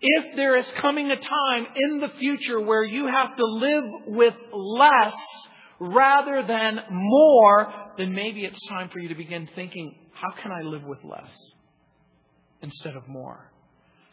[0.00, 4.34] If there is coming a time in the future where you have to live with
[4.52, 5.16] less
[5.80, 10.60] rather than more, then maybe it's time for you to begin thinking, how can I
[10.62, 11.32] live with less
[12.60, 13.50] instead of more?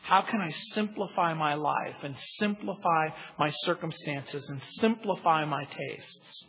[0.03, 3.07] How can I simplify my life and simplify
[3.39, 6.45] my circumstances and simplify my tastes?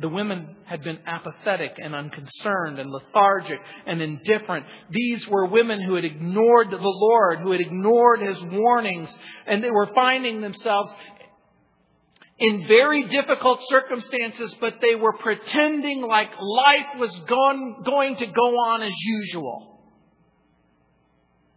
[0.00, 4.66] The women had been apathetic and unconcerned and lethargic and indifferent.
[4.90, 9.12] These were women who had ignored the Lord, who had ignored His warnings,
[9.44, 10.92] and they were finding themselves
[12.38, 18.56] in very difficult circumstances, but they were pretending like life was gone, going to go
[18.60, 19.77] on as usual.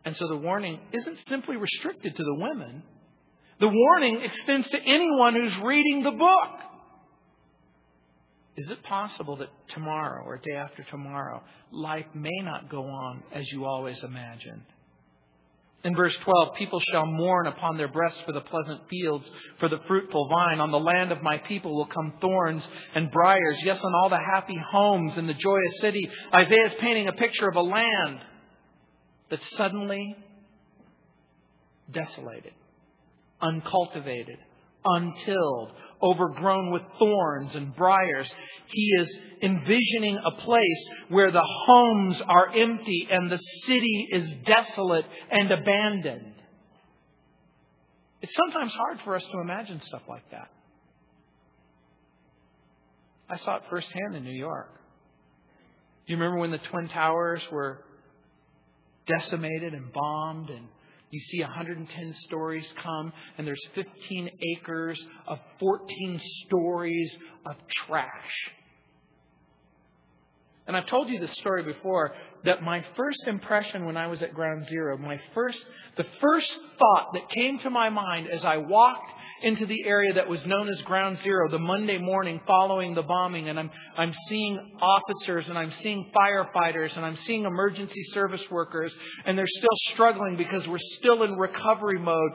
[0.03, 2.83] And so the warning isn't simply restricted to the women.
[3.59, 6.59] The warning extends to anyone who's reading the book.
[8.57, 11.41] Is it possible that tomorrow or day after tomorrow,
[11.71, 14.63] life may not go on as you always imagined?
[15.83, 19.29] In verse 12, people shall mourn upon their breasts for the pleasant fields,
[19.59, 20.59] for the fruitful vine.
[20.59, 23.59] On the land of my people will come thorns and briars.
[23.63, 26.07] Yes, on all the happy homes in the joyous city.
[26.33, 28.19] Isaiah is painting a picture of a land
[29.31, 30.15] that's suddenly
[31.89, 32.53] desolated,
[33.41, 34.37] uncultivated,
[34.83, 35.71] untilled,
[36.03, 38.29] overgrown with thorns and briars.
[38.67, 45.05] He is envisioning a place where the homes are empty and the city is desolate
[45.31, 46.33] and abandoned.
[48.21, 50.49] It's sometimes hard for us to imagine stuff like that.
[53.29, 54.69] I saw it firsthand in New York.
[56.05, 57.79] Do you remember when the Twin Towers were
[59.07, 60.67] decimated and bombed and
[61.11, 68.51] you see 110 stories come, and there's 15 acres of 14 stories of trash.
[70.67, 72.13] And I've told you this story before
[72.45, 75.57] that my first impression when I was at ground zero, my first,
[75.97, 76.49] the first
[76.79, 79.11] thought that came to my mind as I walked
[79.43, 83.49] into the area that was known as Ground Zero the Monday morning following the bombing,
[83.49, 88.93] and I'm, I'm seeing officers and I'm seeing firefighters and I'm seeing emergency service workers,
[89.25, 92.31] and they're still struggling because we're still in recovery mode.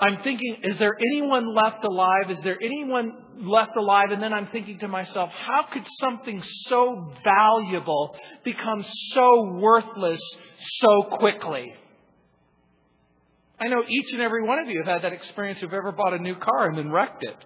[0.00, 2.30] I'm thinking, is there anyone left alive?
[2.30, 4.10] Is there anyone left alive?
[4.12, 8.14] And then I'm thinking to myself, how could something so valuable
[8.44, 10.20] become so worthless
[10.80, 11.74] so quickly?
[13.60, 16.14] I know each and every one of you have had that experience who've ever bought
[16.14, 17.36] a new car and then wrecked it.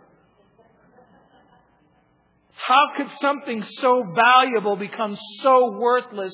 [2.66, 6.32] How could something so valuable become so worthless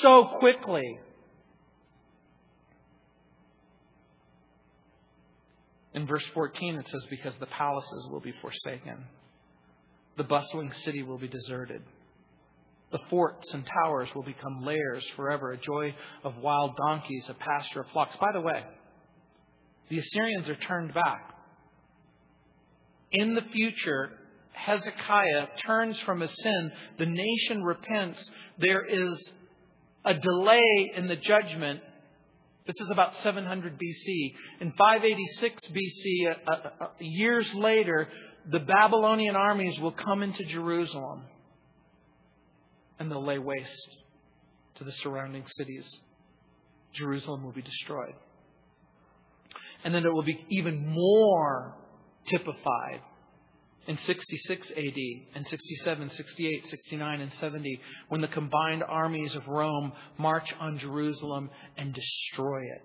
[0.00, 0.98] so quickly?
[5.92, 9.04] In verse 14, it says, Because the palaces will be forsaken,
[10.16, 11.82] the bustling city will be deserted.
[12.92, 17.80] The forts and towers will become lairs forever, a joy of wild donkeys, a pasture
[17.80, 18.16] of flocks.
[18.16, 18.62] By the way,
[19.88, 21.34] the Assyrians are turned back.
[23.12, 24.10] In the future,
[24.52, 26.72] Hezekiah turns from his sin.
[26.98, 28.30] The nation repents.
[28.58, 29.30] There is
[30.04, 31.80] a delay in the judgment.
[32.66, 34.34] This is about 700 BC.
[34.60, 38.08] In 586 BC, years later,
[38.50, 41.24] the Babylonian armies will come into Jerusalem
[42.98, 43.88] and they'll lay waste
[44.76, 45.86] to the surrounding cities.
[46.94, 48.14] Jerusalem will be destroyed.
[49.86, 51.76] And then it will be even more
[52.26, 53.02] typified
[53.86, 54.98] in 66 AD
[55.36, 61.50] and 67, 68, 69, and 70 when the combined armies of Rome march on Jerusalem
[61.76, 62.82] and destroy it.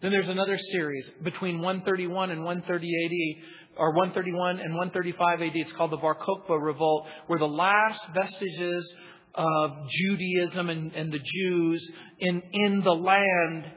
[0.00, 5.50] Then there's another series between 131 and 130 AD, or 131 and 135 AD.
[5.56, 8.94] It's called the Bar Kokhba Revolt, where the last vestiges
[9.34, 11.86] of Judaism and, and the Jews
[12.18, 13.72] in, in the land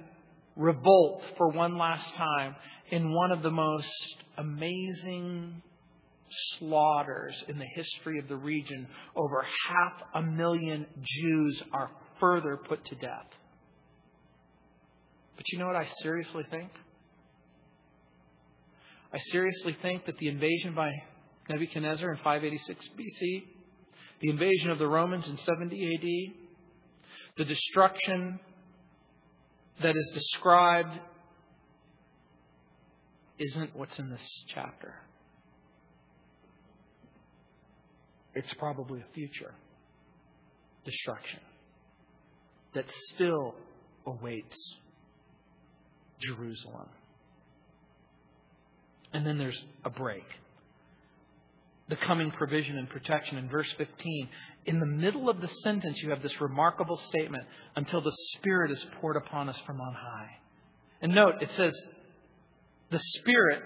[0.62, 2.56] revolt for one last time
[2.92, 5.62] in one of the most amazing
[6.58, 8.88] slaughters in the history of the region.
[9.16, 11.90] Over half a million Jews are
[12.20, 13.28] further put to death.
[15.36, 16.70] But you know what I seriously think?
[19.14, 20.92] I seriously think that the invasion by
[21.50, 23.44] Nebuchadnezzar in 586 BC,
[24.22, 26.34] the invasion of the Romans in 70 AD,
[27.38, 28.40] the destruction
[29.82, 31.00] that is described
[33.40, 34.94] isn't what's in this chapter.
[38.34, 39.54] It's probably a future
[40.86, 41.40] destruction
[42.74, 43.56] that still
[44.06, 44.76] awaits
[46.22, 46.88] Jerusalem.
[49.14, 50.24] And then there's a break.
[51.90, 54.30] The coming provision and protection in verse 15
[54.66, 57.46] in the middle of the sentence, you have this remarkable statement
[57.76, 60.30] until the Spirit is poured upon us from on high.
[61.02, 61.74] And note, it says,
[62.92, 63.64] the Spirit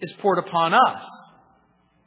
[0.00, 1.06] is poured upon us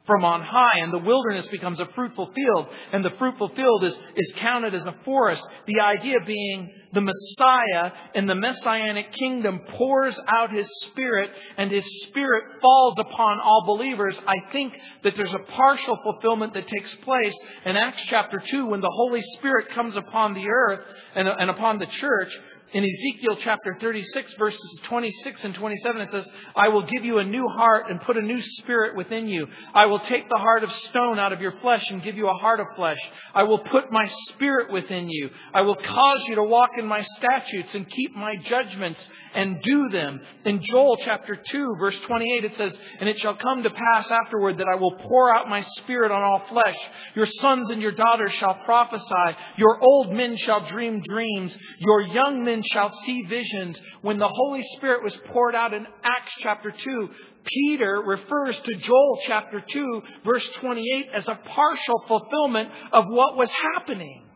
[0.08, 3.94] from on high, and the wilderness becomes a fruitful field, and the fruitful field is,
[4.16, 5.42] is counted as a forest.
[5.66, 11.84] The idea being the Messiah in the Messianic kingdom pours out his Spirit, and his
[12.08, 14.18] Spirit falls upon all believers.
[14.26, 17.34] I think that there's a partial fulfillment that takes place
[17.66, 20.80] in Acts chapter 2 when the Holy Spirit comes upon the earth
[21.14, 22.34] and, and upon the church
[22.74, 27.24] in Ezekiel chapter 36, verses 26 and 27, it says, I will give you a
[27.24, 29.46] new heart and put a new spirit within you.
[29.74, 32.34] I will take the heart of stone out of your flesh and give you a
[32.34, 32.98] heart of flesh.
[33.34, 35.30] I will put my spirit within you.
[35.54, 39.00] I will cause you to walk in my statutes and keep my judgments
[39.34, 40.20] and do them.
[40.44, 44.58] In Joel chapter 2 verse 28 it says, And it shall come to pass afterward
[44.58, 46.76] that I will pour out my spirit on all flesh.
[47.14, 49.36] Your sons and your daughters shall prophesy.
[49.56, 51.56] Your old men shall dream dreams.
[51.78, 53.80] Your young men shall see visions.
[54.02, 57.08] When the Holy Spirit was poured out in Acts chapter 2,
[57.44, 63.50] Peter refers to Joel chapter 2 verse 28 as a partial fulfillment of what was
[63.74, 64.27] happening.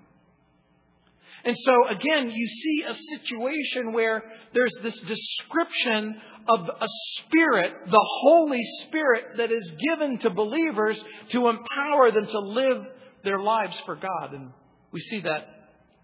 [1.44, 4.22] And so again, you see a situation where
[4.54, 6.16] there's this description
[6.48, 6.86] of a
[7.18, 12.84] spirit, the Holy Spirit that is given to believers to empower them to live
[13.24, 14.34] their lives for God.
[14.34, 14.50] And
[14.92, 15.48] we see that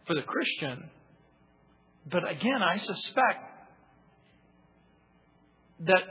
[0.07, 0.91] for the Christian.
[2.11, 3.45] But again, I suspect
[5.81, 6.03] that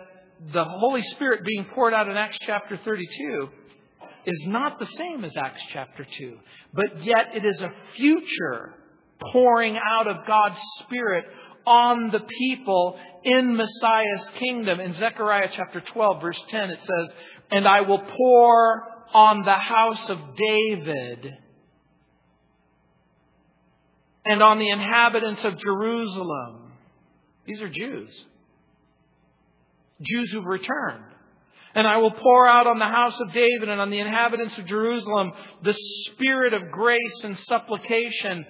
[0.54, 3.50] the Holy Spirit being poured out in Acts chapter 32
[4.26, 6.38] is not the same as Acts chapter 2,
[6.74, 8.76] but yet it is a future
[9.32, 11.26] pouring out of God's Spirit
[11.66, 14.80] on the people in Messiah's kingdom.
[14.80, 17.14] In Zechariah chapter 12, verse 10, it says,
[17.52, 21.34] And I will pour on the house of David
[24.26, 26.72] and on the inhabitants of Jerusalem.
[27.46, 28.26] These are Jews.
[30.02, 31.04] Jews who've returned.
[31.74, 34.66] And I will pour out on the house of David and on the inhabitants of
[34.66, 35.32] Jerusalem
[35.64, 38.46] the spirit of grace and supplication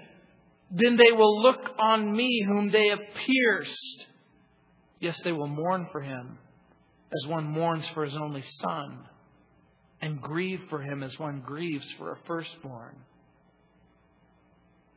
[0.72, 4.06] then they will look on me whom they have pierced.
[5.00, 6.38] Yes, they will mourn for him
[7.14, 9.00] as one mourns for his only son,
[10.02, 12.96] and grieve for him as one grieves for a firstborn.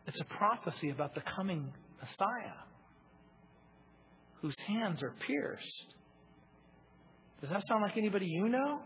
[0.06, 2.56] It's a prophecy about the coming Messiah
[4.40, 5.84] whose hands are pierced.
[7.40, 8.80] Does that sound like anybody you know?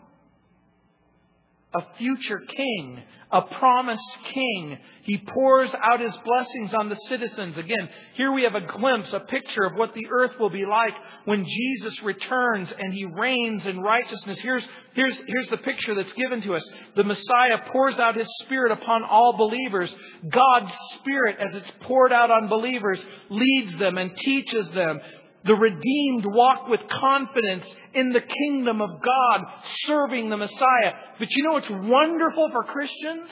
[1.75, 3.03] A future king,
[3.33, 4.79] a promised king.
[5.03, 7.59] He pours out his blessings on the citizens.
[7.59, 10.95] Again, here we have a glimpse, a picture of what the earth will be like
[11.25, 14.39] when Jesus returns and he reigns in righteousness.
[14.41, 14.65] Here's,
[14.95, 16.63] here's, here's the picture that's given to us.
[16.97, 19.95] The Messiah pours out his Spirit upon all believers.
[20.31, 25.01] God's Spirit, as it's poured out on believers, leads them and teaches them.
[25.45, 29.45] The redeemed walk with confidence in the kingdom of God,
[29.87, 30.93] serving the Messiah.
[31.19, 33.29] But you know what's wonderful for Christians?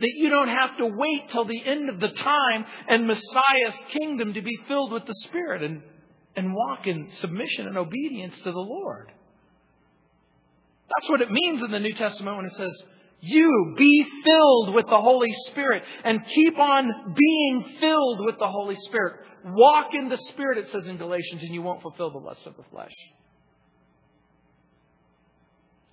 [0.00, 4.34] That you don't have to wait till the end of the time and Messiah's kingdom
[4.34, 5.80] to be filled with the Spirit and,
[6.34, 9.12] and walk in submission and obedience to the Lord.
[10.96, 12.72] That's what it means in the New Testament when it says,
[13.20, 18.76] you be filled with the Holy Spirit and keep on being filled with the Holy
[18.86, 19.20] Spirit.
[19.44, 22.56] Walk in the Spirit, it says in Galatians, and you won't fulfill the lust of
[22.56, 22.94] the flesh.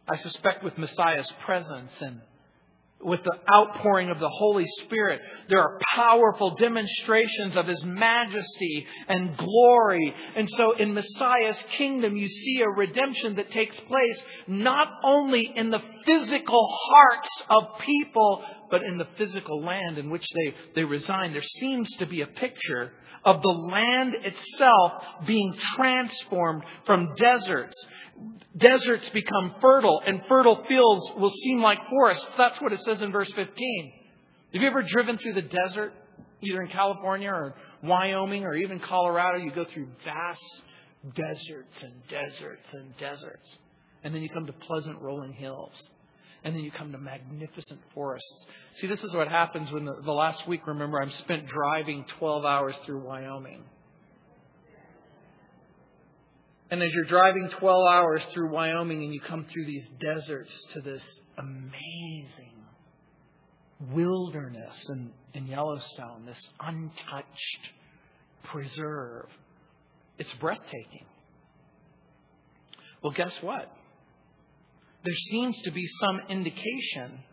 [0.07, 2.21] I suspect with Messiah's presence and
[3.01, 9.37] with the outpouring of the Holy Spirit, there are powerful demonstrations of His majesty and
[9.37, 10.13] glory.
[10.35, 15.69] And so in Messiah's kingdom, you see a redemption that takes place not only in
[15.69, 21.33] the physical hearts of people, but in the physical land in which they, they reside.
[21.33, 22.91] There seems to be a picture
[23.23, 27.75] of the land itself being transformed from deserts.
[28.57, 32.27] Deserts become fertile, and fertile fields will seem like forests.
[32.37, 33.93] That's what it says in verse 15.
[34.53, 35.93] Have you ever driven through the desert,
[36.41, 39.37] either in California or Wyoming or even Colorado?
[39.37, 40.41] You go through vast
[41.15, 43.57] deserts and deserts and deserts.
[44.03, 45.73] And then you come to pleasant rolling hills
[46.43, 48.45] and then you come to magnificent forests.
[48.75, 52.45] See, this is what happens when the, the last week, remember, I'm spent driving 12
[52.45, 53.63] hours through Wyoming.
[56.71, 60.81] And as you're driving 12 hours through Wyoming and you come through these deserts to
[60.81, 61.03] this
[61.37, 62.53] amazing
[63.91, 67.69] wilderness in, in Yellowstone, this untouched
[68.43, 69.27] preserve,
[70.17, 71.05] it's breathtaking.
[73.01, 73.71] Well, guess what?
[75.03, 77.23] there seems to be some indication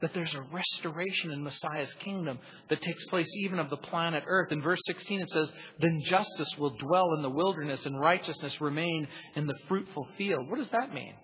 [0.00, 2.38] that there's a restoration in Messiah's kingdom
[2.70, 4.52] that takes place even of the planet Earth.
[4.52, 9.08] In verse 16 it says, Then justice will dwell in the wilderness and righteousness remain
[9.34, 10.48] in the fruitful field.
[10.48, 11.14] What does that mean?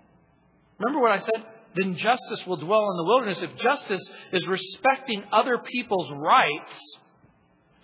[0.78, 1.44] Remember what I said?
[1.76, 3.38] Then justice will dwell in the wilderness.
[3.42, 4.02] If justice
[4.32, 6.80] is respecting other people's rights,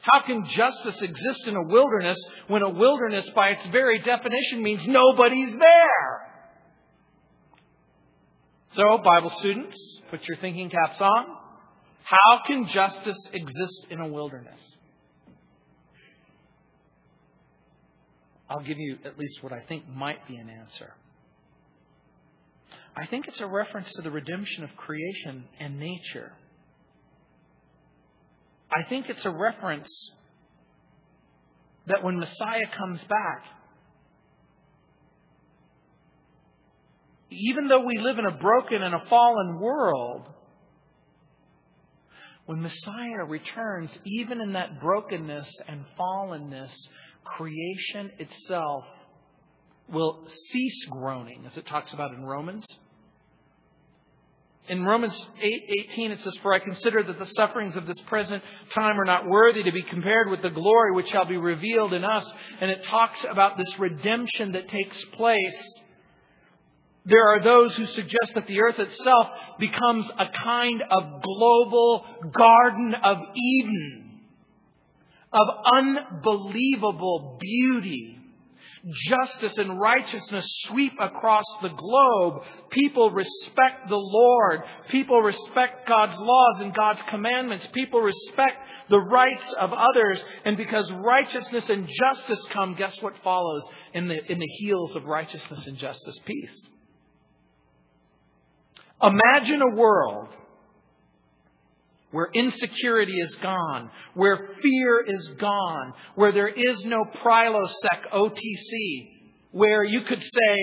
[0.01, 2.16] how can justice exist in a wilderness
[2.49, 6.26] when a wilderness, by its very definition, means nobody's there?
[8.72, 9.76] So, Bible students,
[10.11, 11.26] put your thinking caps on.
[12.02, 14.61] How can justice exist in a wilderness?
[18.48, 20.92] I'll give you at least what I think might be an answer.
[22.96, 26.32] I think it's a reference to the redemption of creation and nature.
[28.72, 29.88] I think it's a reference
[31.86, 33.44] that when Messiah comes back,
[37.31, 40.28] even though we live in a broken and a fallen world,
[42.47, 46.72] when Messiah returns, even in that brokenness and fallenness,
[47.24, 48.85] creation itself
[49.89, 52.66] will cease groaning, as it talks about in Romans.
[54.68, 59.01] In Romans 8:18 it says, "For I consider that the sufferings of this present time
[59.01, 62.31] are not worthy to be compared with the glory which shall be revealed in us."
[62.61, 65.80] And it talks about this redemption that takes place.
[67.05, 69.28] There are those who suggest that the earth itself
[69.59, 74.20] becomes a kind of global Garden of Eden
[75.32, 78.20] of unbelievable beauty
[79.09, 82.42] justice and righteousness sweep across the globe.
[82.70, 84.62] People respect the Lord.
[84.88, 87.66] People respect God's laws and God's commandments.
[87.72, 88.57] People respect
[88.88, 90.22] the rights of others.
[90.44, 95.05] And because righteousness and justice come, guess what follows in the, in the heels of
[95.05, 96.18] righteousness and justice?
[96.24, 96.68] Peace.
[99.03, 100.28] Imagine a world
[102.11, 109.09] where insecurity is gone, where fear is gone, where there is no Prilosec OTC,
[109.53, 110.57] where you could say,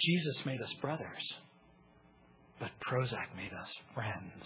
[0.00, 1.34] Jesus made us brothers,
[2.60, 4.44] but Prozac made us friends.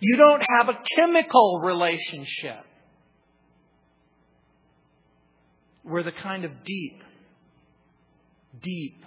[0.00, 2.64] You don't have a chemical relationship.
[5.84, 7.02] We're the kind of deep,
[8.62, 9.04] deep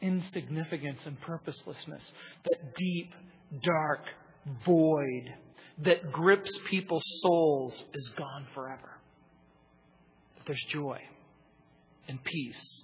[0.00, 2.02] insignificance and purposelessness,
[2.44, 3.12] that deep,
[3.62, 4.00] dark
[4.64, 5.34] void
[5.84, 8.98] that grips people's souls is gone forever.
[10.36, 11.00] But there's joy
[12.08, 12.82] and peace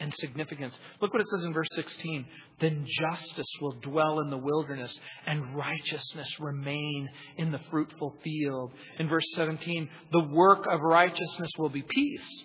[0.00, 0.76] and significance.
[1.00, 2.26] Look what it says in verse 16.
[2.60, 8.72] Then justice will dwell in the wilderness and righteousness remain in the fruitful field.
[8.98, 12.44] In verse 17, the work of righteousness will be peace.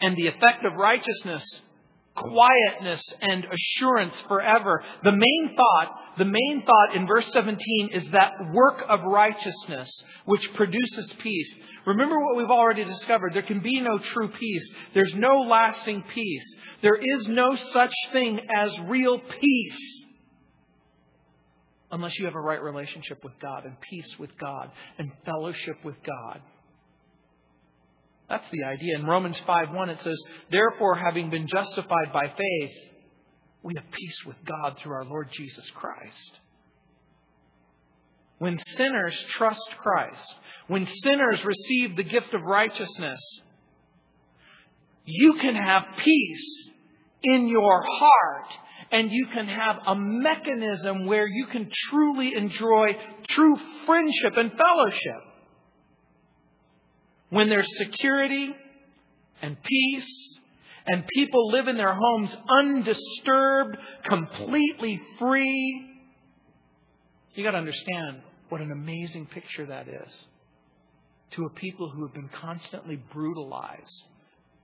[0.00, 1.44] And the effect of righteousness
[2.16, 4.82] quietness and assurance forever.
[5.04, 9.90] The main thought, the main thought in verse 17 is that work of righteousness
[10.26, 11.54] which produces peace.
[11.86, 13.32] Remember what we've already discovered.
[13.34, 14.72] There can be no true peace.
[14.92, 16.44] There's no lasting peace.
[16.82, 20.04] There is no such thing as real peace
[21.92, 25.96] unless you have a right relationship with God and peace with God and fellowship with
[26.04, 26.40] God.
[28.30, 28.96] That's the idea.
[28.96, 32.76] In Romans 5:1 it says, "Therefore having been justified by faith,
[33.64, 36.40] we have peace with God through our Lord Jesus Christ."
[38.38, 40.34] When sinners trust Christ,
[40.68, 43.20] when sinners receive the gift of righteousness,
[45.04, 46.70] you can have peace
[47.24, 48.48] in your heart
[48.92, 52.96] and you can have a mechanism where you can truly enjoy
[53.28, 55.29] true friendship and fellowship
[57.30, 58.54] when there's security
[59.42, 60.38] and peace
[60.86, 65.86] and people live in their homes undisturbed, completely free,
[67.34, 70.24] you got to understand what an amazing picture that is
[71.32, 74.04] to a people who have been constantly brutalized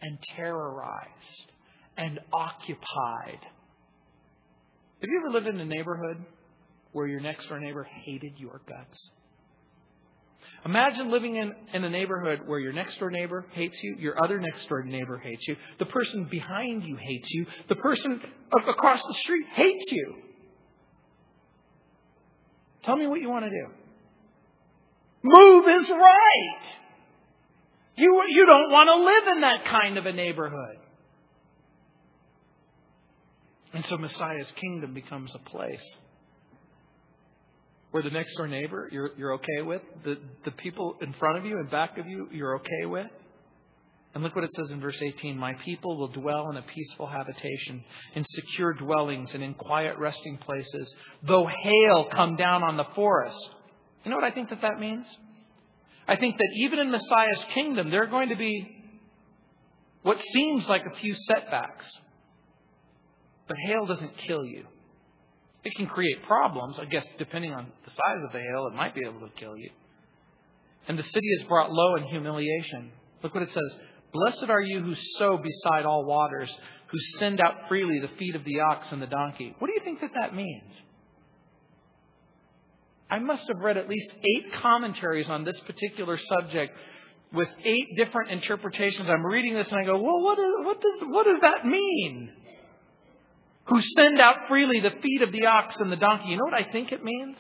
[0.02, 1.52] and terrorized
[1.96, 3.38] and occupied.
[5.00, 6.24] Have you ever lived in a neighborhood
[6.92, 9.10] where your next door neighbor hated your guts?
[10.64, 14.40] Imagine living in, in a neighborhood where your next door neighbor hates you, your other
[14.40, 18.20] next door neighbor hates you, the person behind you hates you, the person
[18.52, 20.16] across the street hates you.
[22.84, 23.66] Tell me what you want to do.
[25.22, 26.62] Move is right.
[27.96, 30.76] You, you don't want to live in that kind of a neighborhood.
[33.72, 35.84] And so Messiah's kingdom becomes a place
[37.90, 41.44] where the next door neighbor you're, you're okay with, the, the people in front of
[41.44, 43.06] you and back of you you're okay with.
[44.14, 47.06] And look what it says in verse 18 My people will dwell in a peaceful
[47.06, 47.84] habitation,
[48.14, 53.38] in secure dwellings, and in quiet resting places, though hail come down on the forest.
[54.04, 55.06] You know what I think that that means?
[56.08, 58.66] I think that even in Messiah's kingdom, there are going to be
[60.02, 61.86] what seems like a few setbacks.
[63.48, 64.64] But hail doesn't kill you.
[65.66, 66.78] It can create problems.
[66.78, 69.56] I guess depending on the size of the hail, it might be able to kill
[69.56, 69.70] you.
[70.86, 72.92] And the city is brought low in humiliation.
[73.20, 73.78] Look what it says.
[74.12, 76.56] Blessed are you who sow beside all waters,
[76.86, 79.56] who send out freely the feet of the ox and the donkey.
[79.58, 80.72] What do you think that that means?
[83.10, 86.76] I must have read at least eight commentaries on this particular subject
[87.32, 89.08] with eight different interpretations.
[89.08, 92.30] I'm reading this and I go, well, what, is, what, does, what does that mean?
[93.68, 96.28] Who send out freely the feet of the ox and the donkey.
[96.28, 97.36] You know what I think it means?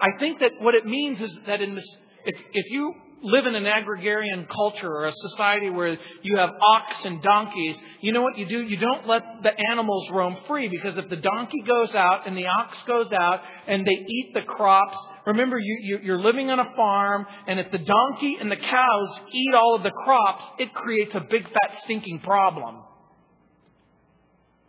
[0.00, 1.88] I think that what it means is that in this,
[2.24, 6.96] if, if you live in an agrarian culture or a society where you have ox
[7.04, 8.60] and donkeys, you know what you do?
[8.60, 12.46] You don't let the animals roam free because if the donkey goes out and the
[12.46, 14.96] ox goes out and they eat the crops,
[15.26, 19.20] remember you, you, are living on a farm and if the donkey and the cows
[19.32, 22.82] eat all of the crops, it creates a big fat stinking problem.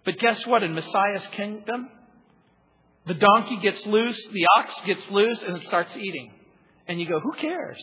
[0.05, 0.63] But guess what?
[0.63, 1.89] In Messiah's kingdom,
[3.07, 6.31] the donkey gets loose, the ox gets loose, and it starts eating.
[6.87, 7.77] And you go, who cares?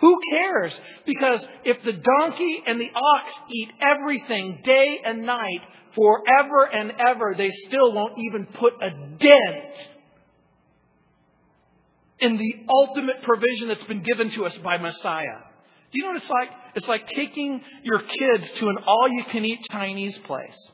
[0.00, 0.72] Who cares?
[1.06, 5.60] Because if the donkey and the ox eat everything day and night
[5.94, 9.88] forever and ever, they still won't even put a dent
[12.20, 15.40] in the ultimate provision that's been given to us by Messiah.
[15.92, 16.48] Do you know what it's like?
[16.74, 20.70] It's like taking your kids to an all you can eat Chinese place.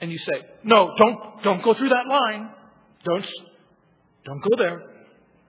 [0.00, 2.50] And you say, No, don't don't go through that line.
[3.04, 3.26] Don't
[4.24, 4.82] don't go there.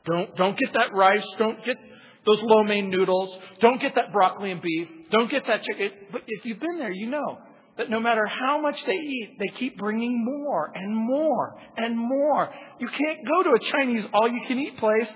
[0.06, 1.26] Don't, don't get that rice.
[1.38, 1.78] Don't get
[2.26, 3.38] those lo mein noodles.
[3.60, 4.88] Don't get that broccoli and beef.
[5.12, 5.92] Don't get that chicken.
[6.12, 7.40] But if you've been there, you know
[7.78, 12.54] that no matter how much they eat, they keep bringing more and more and more.
[12.80, 15.08] You can't go to a Chinese all you can eat place.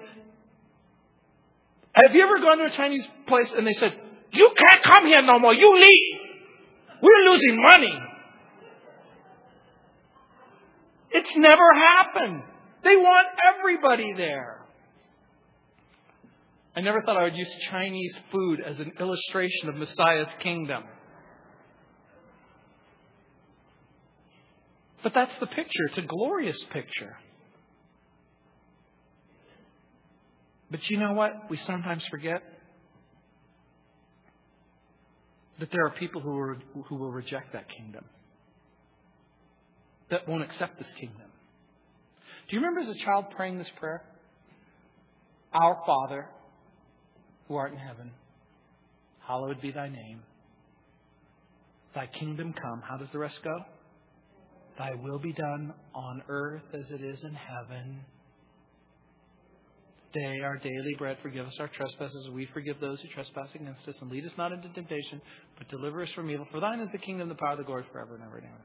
[1.94, 3.94] Have you ever gone to a Chinese place and they said,
[4.32, 5.54] You can't come here no more.
[5.54, 6.20] You leave.
[7.02, 8.00] We're losing money.
[11.12, 12.44] It's never happened.
[12.84, 13.28] They want
[13.58, 14.60] everybody there.
[16.76, 20.84] I never thought I would use Chinese food as an illustration of Messiah's kingdom.
[25.02, 25.86] But that's the picture.
[25.88, 27.18] It's a glorious picture.
[30.72, 31.50] But you know what?
[31.50, 32.44] We sometimes forget
[35.60, 36.58] that there are people who, are,
[36.88, 38.06] who will reject that kingdom,
[40.10, 41.28] that won't accept this kingdom.
[42.48, 44.04] Do you remember as a child praying this prayer?
[45.54, 46.28] Our Father,
[47.48, 48.12] who art in heaven,
[49.20, 50.22] hallowed be thy name.
[51.96, 52.82] Thy kingdom come.
[52.88, 53.58] How does the rest go?
[54.78, 58.02] Thy will be done on earth as it is in heaven.
[60.12, 63.88] Day, our daily bread, forgive us our trespasses, as we forgive those who trespass against
[63.88, 65.22] us, and lead us not into temptation,
[65.58, 66.48] but deliver us from evil.
[66.52, 68.64] For thine is the kingdom, the power, the glory, forever and ever and ever.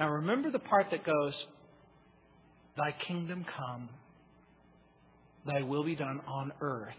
[0.00, 1.34] Now remember the part that goes,
[2.76, 3.88] Thy kingdom come,
[5.46, 6.94] thy will be done on earth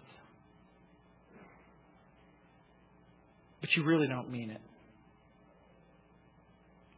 [3.63, 4.59] but you really don't mean it.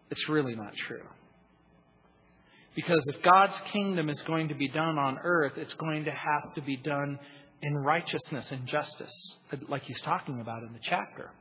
[0.09, 1.03] It's really not true.
[2.75, 6.53] Because if God's kingdom is going to be done on earth, it's going to have
[6.55, 7.17] to be done
[7.61, 9.13] in righteousness and justice,
[9.69, 11.31] like he's talking about in the chapter.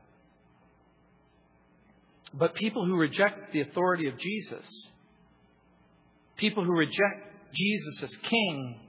[2.33, 4.65] But people who reject the authority of Jesus,
[6.37, 8.81] people who reject Jesus as king,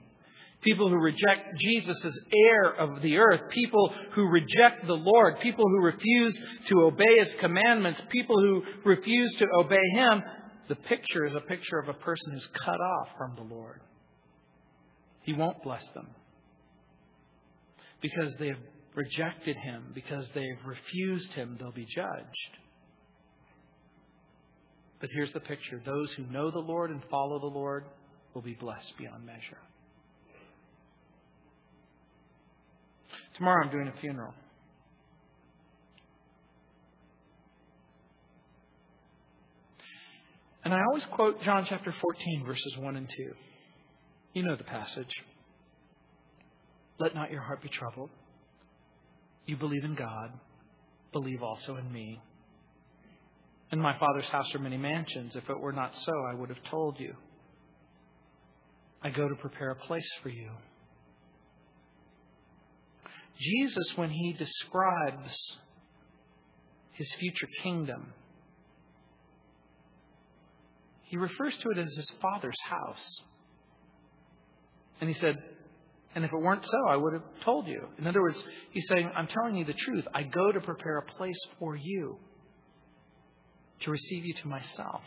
[0.62, 5.64] people who reject Jesus as heir of the earth, people who reject the Lord, people
[5.68, 10.22] who refuse to obey his commandments, people who refuse to obey him,
[10.68, 13.80] the picture is a picture of a person who's cut off from the Lord.
[15.22, 16.08] He won't bless them
[18.00, 18.56] because they've
[18.94, 22.56] rejected him, because they've refused him, they'll be judged.
[25.00, 27.84] But here's the picture those who know the Lord and follow the Lord
[28.34, 29.58] will be blessed beyond measure.
[33.36, 34.32] Tomorrow I'm doing a funeral.
[40.66, 43.30] And I always quote John chapter 14, verses 1 and 2.
[44.32, 45.12] You know the passage.
[46.98, 48.10] Let not your heart be troubled.
[49.46, 50.32] You believe in God,
[51.12, 52.20] believe also in me.
[53.70, 55.36] In my Father's house are many mansions.
[55.36, 57.14] If it were not so, I would have told you.
[59.04, 60.50] I go to prepare a place for you.
[63.38, 65.32] Jesus, when he describes
[66.90, 68.14] his future kingdom,
[71.06, 73.22] he refers to it as his Father's house.
[75.00, 75.42] And he said,
[76.14, 77.82] and if it weren't so, I would have told you.
[77.98, 80.04] In other words, he's saying, I'm telling you the truth.
[80.14, 82.18] I go to prepare a place for you
[83.80, 85.02] to receive you to myself.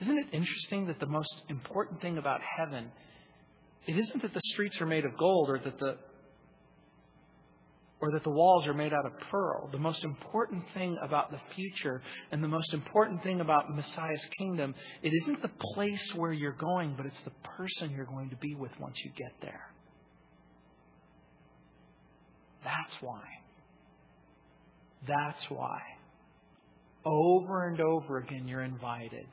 [0.00, 2.90] Isn't it interesting that the most important thing about heaven,
[3.86, 5.96] it isn't that the streets are made of gold or that the
[8.00, 9.68] or that the walls are made out of pearl.
[9.72, 14.74] The most important thing about the future and the most important thing about Messiah's kingdom,
[15.02, 18.54] it isn't the place where you're going, but it's the person you're going to be
[18.54, 19.72] with once you get there.
[22.62, 23.22] That's why.
[25.06, 25.80] That's why.
[27.04, 29.26] Over and over again, you're invited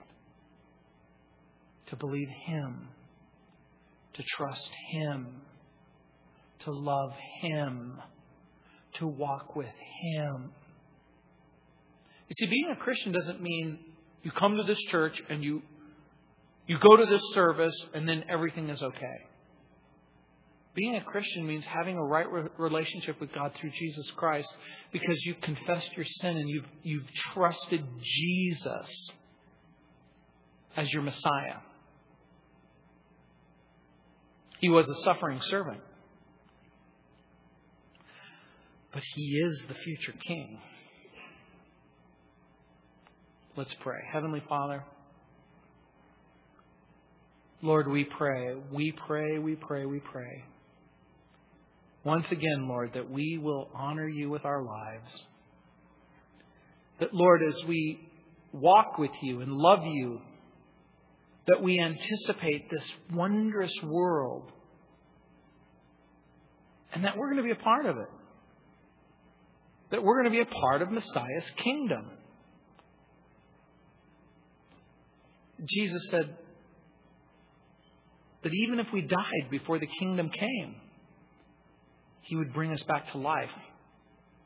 [1.88, 2.88] to believe Him,
[4.14, 5.42] to trust Him,
[6.64, 7.12] to love
[7.42, 8.00] Him,
[9.00, 9.68] to walk with
[10.02, 10.52] Him.
[12.28, 13.80] You see, being a Christian doesn't mean
[14.24, 15.62] you come to this church and you,
[16.68, 19.26] you go to this service and then everything is okay.
[20.74, 24.54] Being a Christian means having a right re- relationship with God through Jesus Christ
[24.92, 29.12] because you've confessed your sin and you've, you've trusted Jesus
[30.76, 31.60] as your Messiah.
[34.60, 35.80] He was a suffering servant,
[38.96, 40.58] but he is the future king.
[43.58, 44.00] Let's pray.
[44.12, 44.84] Heavenly Father,
[47.62, 50.46] Lord, we pray, we pray, we pray, we pray
[52.06, 55.24] once again, Lord, that we will honor you with our lives.
[57.00, 58.00] That, Lord, as we
[58.54, 60.22] walk with you and love you,
[61.48, 64.52] that we anticipate this wondrous world
[66.94, 68.08] and that we're going to be a part of it.
[69.92, 72.10] That we're going to be a part of Messiah's kingdom.
[75.68, 76.36] Jesus said
[78.44, 80.76] that even if we died before the kingdom came,
[82.22, 83.50] he would bring us back to life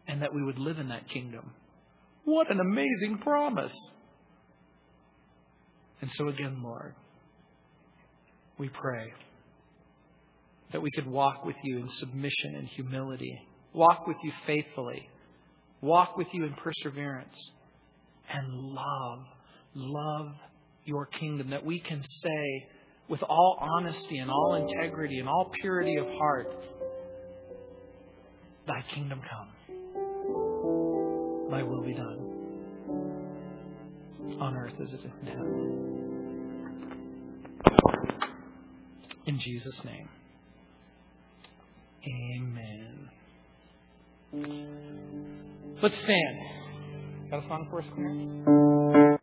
[0.07, 1.51] and that we would live in that kingdom.
[2.25, 3.73] What an amazing promise!
[6.01, 6.95] And so, again, Lord,
[8.57, 9.13] we pray
[10.71, 13.41] that we could walk with you in submission and humility,
[13.73, 15.09] walk with you faithfully,
[15.81, 17.51] walk with you in perseverance,
[18.31, 19.19] and love,
[19.73, 20.31] love
[20.85, 21.49] your kingdom.
[21.51, 22.67] That we can say
[23.07, 26.53] with all honesty and all integrity and all purity of heart,
[28.69, 29.49] Thy kingdom come.
[31.49, 32.19] Thy will be done.
[34.39, 35.89] On earth as it is in heaven.
[39.25, 40.07] In Jesus' name.
[44.35, 45.28] Amen.
[45.81, 47.31] Let's stand.
[47.31, 48.78] Got a song for us, Clarence?